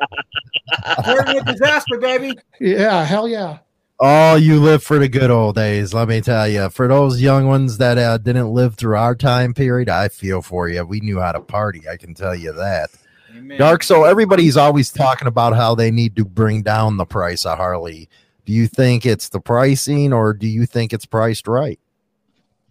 [1.04, 3.58] Flirting with disaster baby Yeah, hell yeah.
[3.98, 5.94] Oh, you live for the good old days.
[5.94, 6.68] Let me tell you.
[6.68, 10.68] For those young ones that uh, didn't live through our time period, I feel for
[10.68, 10.84] you.
[10.84, 11.88] We knew how to party.
[11.88, 12.90] I can tell you that.
[13.36, 13.58] Amen.
[13.58, 13.82] Dark.
[13.82, 18.08] So everybody's always talking about how they need to bring down the price of Harley.
[18.44, 21.80] Do you think it's the pricing, or do you think it's priced right?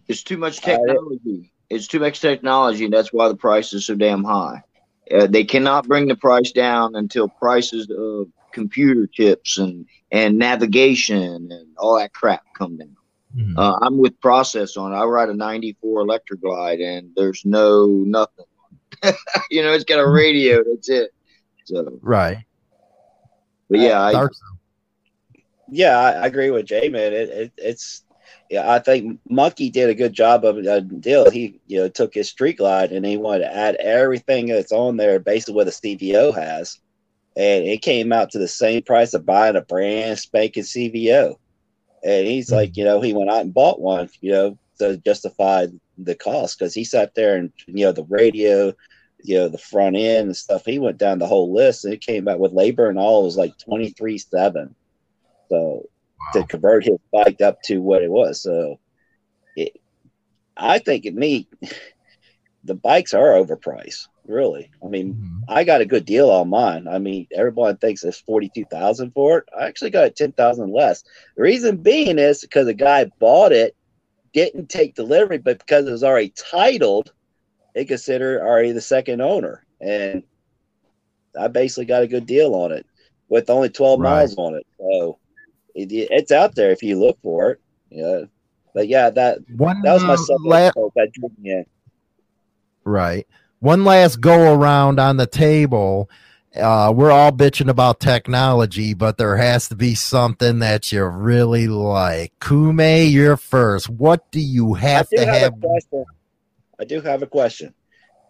[0.08, 1.52] it's too much technology.
[1.68, 4.62] It's too much technology, and that's why the price is so damn high.
[5.10, 11.50] Uh, they cannot bring the price down until prices of computer chips and and navigation
[11.50, 12.96] and all that crap come down.
[13.58, 14.92] Uh, I'm with process on.
[14.92, 14.96] it.
[14.96, 18.46] I ride a '94 Electra Glide, and there's no nothing.
[19.50, 20.62] you know, it's got a radio.
[20.64, 21.10] That's it.
[21.64, 22.38] So, Right.
[23.68, 24.28] but yeah, I,
[25.68, 27.12] Yeah, I, I agree with Jay, man.
[27.12, 28.04] It, it, it's
[28.50, 31.30] yeah, I think Monkey did a good job of a deal.
[31.30, 34.96] He you know took his street glide and he wanted to add everything that's on
[34.96, 36.78] there, basically what a CVO has,
[37.36, 41.36] and it came out to the same price of buying a brand spanking CVO.
[42.04, 42.54] And he's hmm.
[42.54, 45.66] like, you know, he went out and bought one, you know, to justify
[45.98, 48.72] the cost because he sat there and you know the radio,
[49.22, 50.64] you know, the front end and stuff.
[50.64, 53.24] He went down the whole list and it came back with labor and all it
[53.24, 54.74] was like twenty three seven.
[55.48, 55.88] So
[56.32, 58.42] to convert his bike up to what it was.
[58.42, 58.80] So
[59.54, 59.80] it,
[60.56, 61.48] I think it me
[62.66, 64.70] the bikes are overpriced, really.
[64.84, 65.38] I mean, mm-hmm.
[65.48, 66.88] I got a good deal on mine.
[66.88, 69.44] I mean, everyone thinks it's forty two thousand for it.
[69.58, 71.04] I actually got ten thousand less.
[71.36, 73.76] The reason being is because the guy bought it,
[74.32, 77.12] didn't take delivery, but because it was already titled,
[77.74, 79.64] they consider already the second owner.
[79.80, 80.22] And
[81.38, 82.86] I basically got a good deal on it
[83.28, 84.10] with only 12 Right.
[84.10, 84.66] miles on it.
[84.78, 85.18] So
[85.74, 87.60] it, it's out there if you look for it.
[87.90, 88.22] Yeah.
[88.74, 91.66] But yeah, that One that was my uh, second la- that drew me in.
[92.84, 93.26] Right.
[93.60, 96.10] One last go around on the table.
[96.56, 101.68] Uh, we're all bitching about technology, but there has to be something that you really
[101.68, 102.32] like.
[102.40, 103.88] Kume, you're first.
[103.88, 105.54] What do you have I do to have, have?
[105.54, 106.04] a question.
[106.78, 107.74] I do have a question.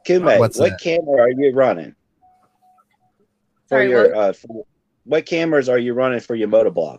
[0.06, 0.80] Kume, What's what that?
[0.80, 1.94] camera are you running
[3.68, 4.16] for Sorry, your what?
[4.16, 4.66] uh for,
[5.04, 6.98] what cameras are you running for your motovlog?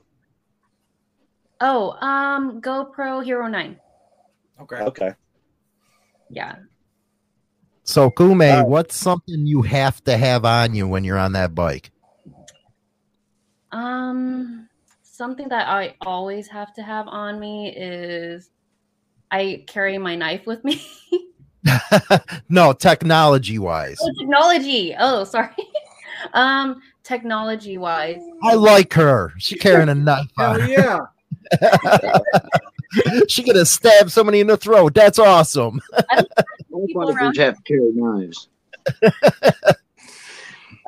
[1.59, 3.80] Oh, um, GoPro Hero 9.
[4.61, 5.11] okay Okay.
[6.30, 6.55] Yeah.
[7.88, 11.55] So, Kume, Uh, what's something you have to have on you when you're on that
[11.55, 11.89] bike?
[13.71, 14.67] Um,
[15.03, 18.49] something that I always have to have on me is
[19.31, 20.85] I carry my knife with me.
[22.49, 23.97] no, technology wise.
[24.01, 24.93] oh, technology.
[24.99, 25.55] Oh, sorry.
[26.33, 28.21] um, technology wise.
[28.43, 29.31] I like her.
[29.38, 30.27] She carrying a knife.
[30.38, 30.99] on hell yeah
[33.27, 34.93] she gonna stab somebody in the throat.
[34.93, 35.81] That's awesome.
[36.88, 38.49] People around- have carry knives.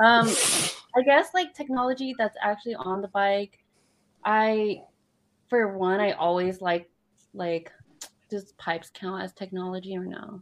[0.02, 0.30] Um,
[0.96, 3.60] I guess like technology that's actually on the bike.
[4.24, 4.82] I,
[5.50, 6.90] for one, I always like
[7.34, 7.72] like,
[8.30, 10.42] does pipes count as technology or no?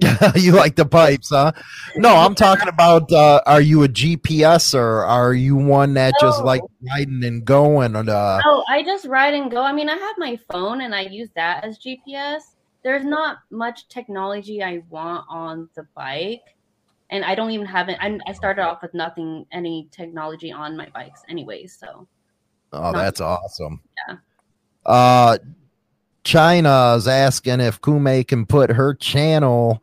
[0.36, 1.50] you like the pipes, huh?
[1.96, 3.10] No, I'm talking about.
[3.10, 7.96] Uh, are you a GPS or are you one that just like riding and going?
[7.96, 9.60] And, uh, Oh, I just ride and go.
[9.60, 12.42] I mean, I have my phone and I use that as GPS.
[12.84, 16.44] There's not much technology I want on the bike,
[17.10, 17.98] and I don't even have it.
[18.00, 21.76] I'm, I started off with nothing, any technology on my bikes, anyways.
[21.78, 22.06] So
[22.72, 22.98] oh, No.
[22.98, 23.80] that's awesome.
[24.06, 24.16] Yeah.
[24.86, 25.38] Uh,
[26.28, 29.82] China's asking if Kume can put her channel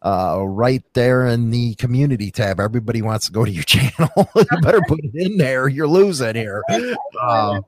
[0.00, 2.60] uh, right there in the community tab.
[2.60, 4.08] Everybody wants to go to your channel.
[4.34, 5.68] you better put it in there.
[5.68, 6.62] You're losing here.
[7.20, 7.60] Uh,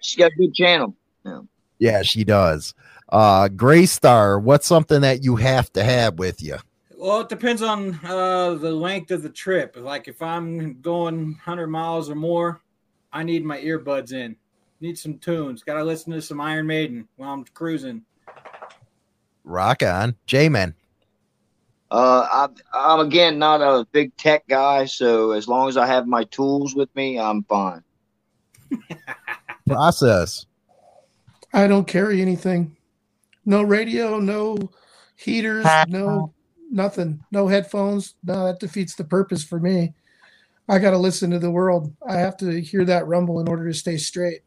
[0.00, 0.94] She's got a good channel.
[1.80, 2.74] yeah, she does.
[3.08, 6.56] Uh, Gray Star, what's something that you have to have with you?
[6.96, 9.76] Well, it depends on uh, the length of the trip.
[9.76, 12.62] Like if I'm going 100 miles or more,
[13.12, 14.36] I need my earbuds in.
[14.80, 15.62] Need some tunes.
[15.62, 18.02] Got to listen to some Iron Maiden while I'm cruising.
[19.44, 20.74] Rock on, J Man.
[21.90, 26.06] Uh, I, I'm again not a big tech guy, so as long as I have
[26.06, 27.82] my tools with me, I'm fine.
[29.66, 30.46] Process.
[31.52, 32.76] I don't carry anything.
[33.46, 34.58] No radio, no
[35.16, 36.34] heaters, no
[36.70, 38.14] nothing, no headphones.
[38.22, 39.94] No, that defeats the purpose for me.
[40.68, 41.94] I got to listen to the world.
[42.06, 44.42] I have to hear that rumble in order to stay straight.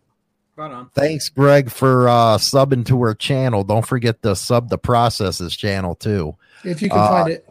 [0.61, 0.89] Right on.
[0.93, 3.63] Thanks, Greg, for uh, subbing to our channel.
[3.63, 6.35] Don't forget to sub the Processes channel too.
[6.63, 7.49] If you can Uh, find it.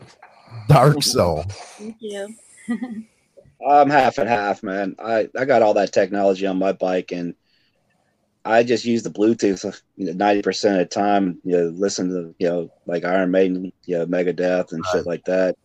[0.69, 1.43] Dark Soul.
[1.77, 2.33] thank you.
[3.69, 4.95] I'm half and half, man.
[5.01, 7.35] I, I got all that technology on my bike, and
[8.45, 11.41] I just use the Bluetooth ninety percent of the time.
[11.43, 15.25] You know, listen to you know like Iron Maiden, you know, Megadeth and shit like
[15.25, 15.57] that.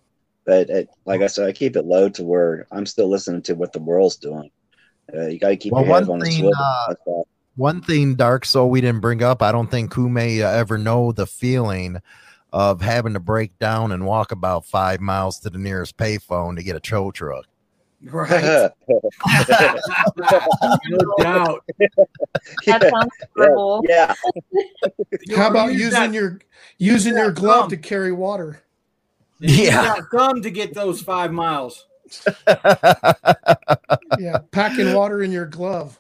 [0.48, 3.54] But it, like I said, I keep it low to where I'm still listening to
[3.54, 4.50] what the world's doing.
[5.16, 6.54] Uh, you got to keep Well, your head one on the thing, swivel.
[6.60, 7.28] uh, That's all.
[7.56, 9.42] One thing, Dark Soul, we didn't bring up.
[9.42, 12.02] I don't think Kume uh, ever know the feeling
[12.52, 16.64] of having to break down and walk about five miles to the nearest payphone to
[16.64, 17.46] get a tow truck.
[18.04, 18.70] Right.
[20.90, 21.64] no doubt.
[22.66, 23.84] That sounds horrible.
[23.90, 24.14] yeah,
[25.36, 26.40] How about Use using that- your
[26.78, 27.70] using use your glove thumb.
[27.72, 28.62] to carry water?
[29.40, 29.84] Yeah.
[29.98, 31.88] got thumb to get those five miles.
[34.20, 36.00] Yeah, packing water in your glove.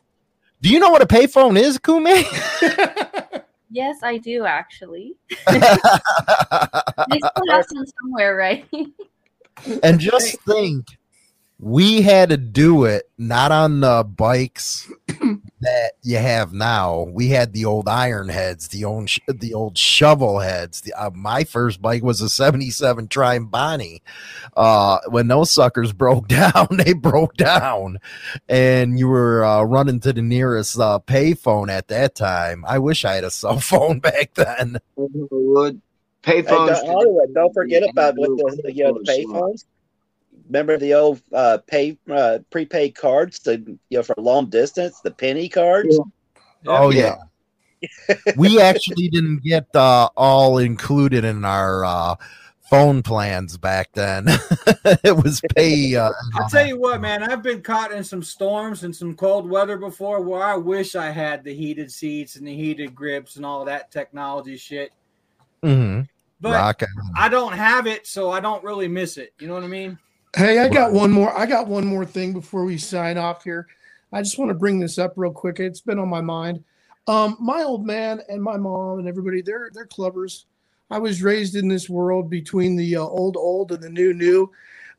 [0.65, 2.23] Do you know what a payphone is, Kume?
[3.69, 5.15] Yes, I do actually.
[5.29, 5.59] They
[7.19, 8.65] still have some somewhere, right?
[9.83, 10.87] and just think,
[11.59, 14.91] we had to do it not on the bikes
[15.65, 17.07] that you have now.
[17.11, 20.81] We had the old iron heads, the old sh- the old shovel heads.
[20.81, 24.01] The, uh, my first bike was a '77 Triumph Bonnie.
[24.55, 27.99] Uh, when those suckers broke down, they broke down,
[28.47, 32.63] and you were uh, running to the nearest uh, payphone at that time.
[32.67, 34.77] I wish I had a cell phone back then.
[34.95, 35.81] Would
[36.25, 36.67] Hey, payphones?
[36.67, 38.31] don't, Hollywood, don't forget about with
[38.63, 39.65] the you know the payphones.
[40.47, 43.57] Remember the old uh, pay uh, prepaid cards, the
[43.89, 45.99] you know for long distance, the penny cards.
[46.67, 47.15] Oh yeah.
[48.37, 52.15] we actually didn't get uh, all included in our uh,
[52.69, 54.25] phone plans back then.
[55.03, 55.95] it was pay.
[55.95, 57.23] Uh, I'll tell you what, man.
[57.23, 61.09] I've been caught in some storms and some cold weather before where I wish I
[61.11, 64.91] had the heated seats and the heated grips and all that technology shit.
[65.63, 66.07] mhm.
[66.41, 66.83] But Rock.
[67.15, 69.33] I don't have it, so I don't really miss it.
[69.39, 69.97] You know what I mean?
[70.35, 71.35] Hey, I got one more.
[71.37, 73.67] I got one more thing before we sign off here.
[74.11, 75.59] I just want to bring this up real quick.
[75.59, 76.63] It's been on my mind.
[77.07, 80.45] Um, my old man and my mom and everybody, they're they're clubbers.
[80.91, 84.51] I was raised in this world between the uh, old old and the new new.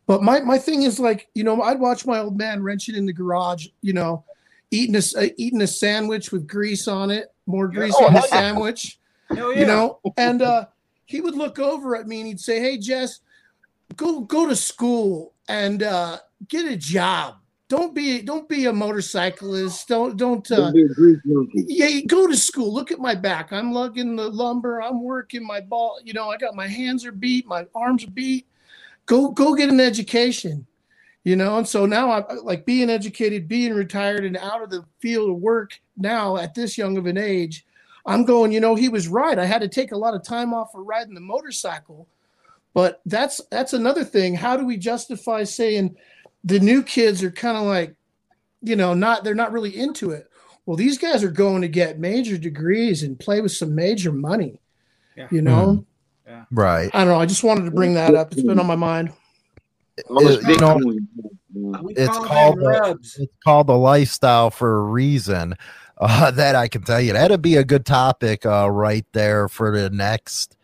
[0.06, 3.06] But my my thing is like, you know, I'd watch my old man wrenching in
[3.06, 4.24] the garage, you know,
[4.70, 8.20] eating a uh, eating a sandwich with grease on it, more grease Oh, on the
[8.20, 8.26] yeah.
[8.26, 9.60] sandwich Hell yeah.
[9.60, 10.66] you know and uh
[11.06, 13.18] he would look over at me and he'd say hey jess
[13.94, 16.18] go go to school and uh
[16.48, 17.36] get a job.
[17.68, 19.88] Don't be don't be a motorcyclist.
[19.88, 21.64] Don't don't uh Don't be a grease monkey.
[21.68, 22.72] yeah go to school.
[22.72, 23.52] Look at my back.
[23.52, 24.82] I'm lugging the lumber.
[24.82, 25.98] I'm working my ball.
[26.04, 28.46] You know i got my hands are beat my arms are beat.
[29.06, 30.66] Go go get an education
[31.26, 31.58] you know?
[31.58, 35.36] And so now i'm like being educated being retired and out of the field of
[35.38, 37.66] work now at this young of an age
[38.06, 39.38] i'm going you know he was right.
[39.38, 42.06] I had to take a lot of time off for riding the motorcycle
[42.76, 44.34] but that's that's another thing.
[44.34, 45.96] How do we justify saying
[46.44, 47.94] the new kids are kind of like
[48.60, 50.28] you know not they're not really into it?
[50.66, 54.60] Well these guys are going to get major degrees and play with some major money
[55.16, 55.28] Yeah.
[55.30, 55.86] you know?
[56.50, 56.90] Right.
[56.92, 57.18] i don't know.
[57.18, 58.32] I just wanted to bring that up.
[58.32, 59.10] It's been on my mind.
[60.10, 60.78] Those you know,
[61.96, 65.54] it's called the, it's called the lifestyle for a reason.
[65.98, 67.14] Uh, that I can tell you.
[67.14, 70.55] That'd be a good topic uh, right there for the next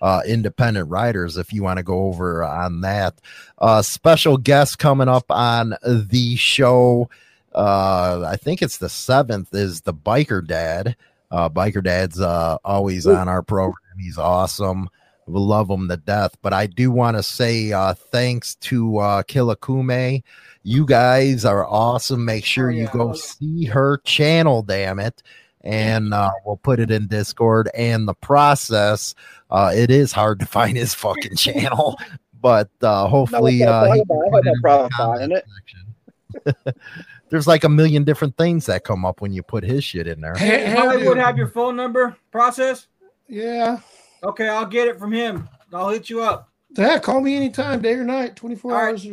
[0.00, 3.20] uh, independent riders if you want to go over on that.
[3.58, 7.08] Uh, special guest coming up on the show.
[7.54, 9.52] Uh, I think it's the seventh.
[9.54, 10.96] Is the biker dad?
[11.30, 13.98] Uh, biker dad's uh, always on our program.
[13.98, 14.88] He's awesome.
[15.26, 16.36] We love him to death.
[16.40, 20.22] But I do want to say uh, thanks to uh, Killakume.
[20.62, 22.24] You guys are awesome.
[22.24, 25.22] Make sure Oh, you go see her channel, damn it.
[25.62, 27.68] And uh, we'll put it in Discord.
[27.74, 29.14] And the process,
[29.50, 31.98] uh, it is hard to find his fucking channel,
[32.40, 36.76] but uh, hopefully, No, uh, he no put it in the problem finding it.
[37.30, 40.20] There's like a million different things that come up when you put his shit in
[40.20, 40.34] there.
[40.34, 42.86] Hey, hey, Hollywood have your phone number process?
[43.28, 43.80] Yeah.
[44.22, 45.48] Okay, I'll get it from him.
[45.72, 46.50] I'll hit you up.
[46.76, 48.88] Yeah, call me anytime, day or night, 24 All right.
[48.90, 49.06] hours.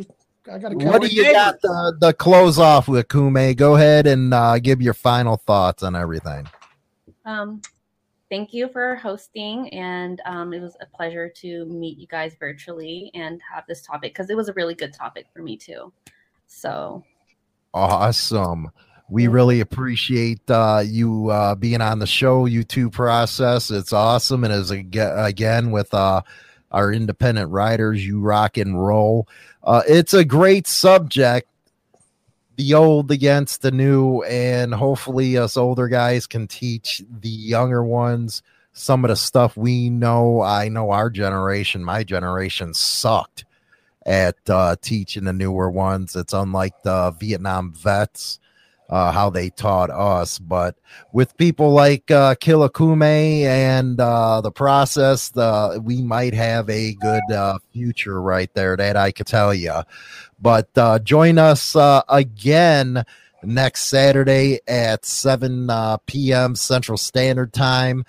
[0.50, 0.86] I got to come.
[0.86, 3.56] What do you got the, the close off with Kume?
[3.56, 6.46] Go ahead and uh, give your final thoughts on everything.
[7.24, 7.60] Um,
[8.30, 13.10] thank you for hosting, and um, it was a pleasure to meet you guys virtually
[13.14, 15.92] and have this topic because it was a really good topic for me too.
[16.46, 17.04] So
[17.76, 18.70] Awesome.
[19.10, 23.70] We really appreciate uh, you uh, being on the show, YouTube process.
[23.70, 24.44] It's awesome.
[24.44, 26.22] And as again with uh,
[26.72, 29.28] our independent riders, you rock and roll.
[29.62, 31.50] Uh, it's a great subject,
[32.56, 38.42] the old against the new, and hopefully us older guys can teach the younger ones
[38.72, 40.42] some of the stuff we know.
[40.42, 43.44] I know our generation, my generation sucked
[44.04, 46.14] at uh, teaching the newer ones.
[46.14, 48.38] It's unlike the Vietnam vets,
[48.88, 50.38] uh, how they taught us.
[50.38, 50.76] But
[51.12, 55.32] with people like uh, Killakume and uh, the process,
[55.82, 58.76] we might have a good uh, future right there.
[58.76, 59.74] That I could tell you.
[60.40, 63.04] But uh, join us uh, again
[63.42, 66.54] next Saturday at 7 uh, p.m.
[66.54, 68.04] Central Standard Time.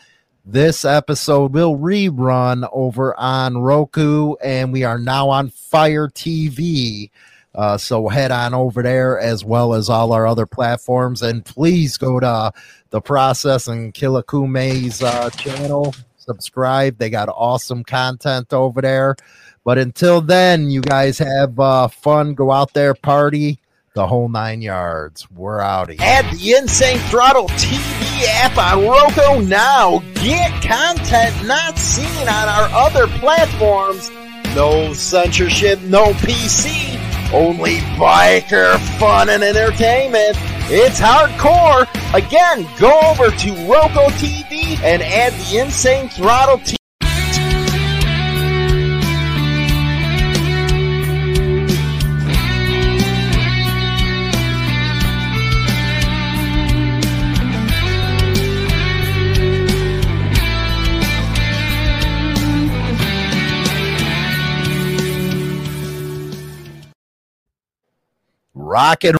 [0.45, 7.11] This episode will rerun over on Roku, and we are now on Fire TV.
[7.53, 11.97] Uh, so head on over there as well as all our other platforms, and please
[11.97, 12.53] go to
[12.91, 15.93] the process and Killakume's uh, channel.
[16.17, 19.15] Subscribe; they got awesome content over there.
[19.67, 22.35] But until then, you guys have uh, fun.
[22.35, 23.59] Go out there, party
[23.95, 25.29] the whole nine yards.
[25.29, 25.89] We're out.
[25.89, 29.99] Here Add the Insane Throttle TV app on Roku now.
[30.23, 34.09] Get content not seen on our other platforms.
[34.55, 37.33] No censorship, no PC.
[37.33, 40.37] Only biker fun and entertainment.
[40.71, 41.87] It's hardcore.
[42.13, 46.76] Again, go over to Roku TV and add the Insane Throttle TV.
[68.67, 69.15] Rocket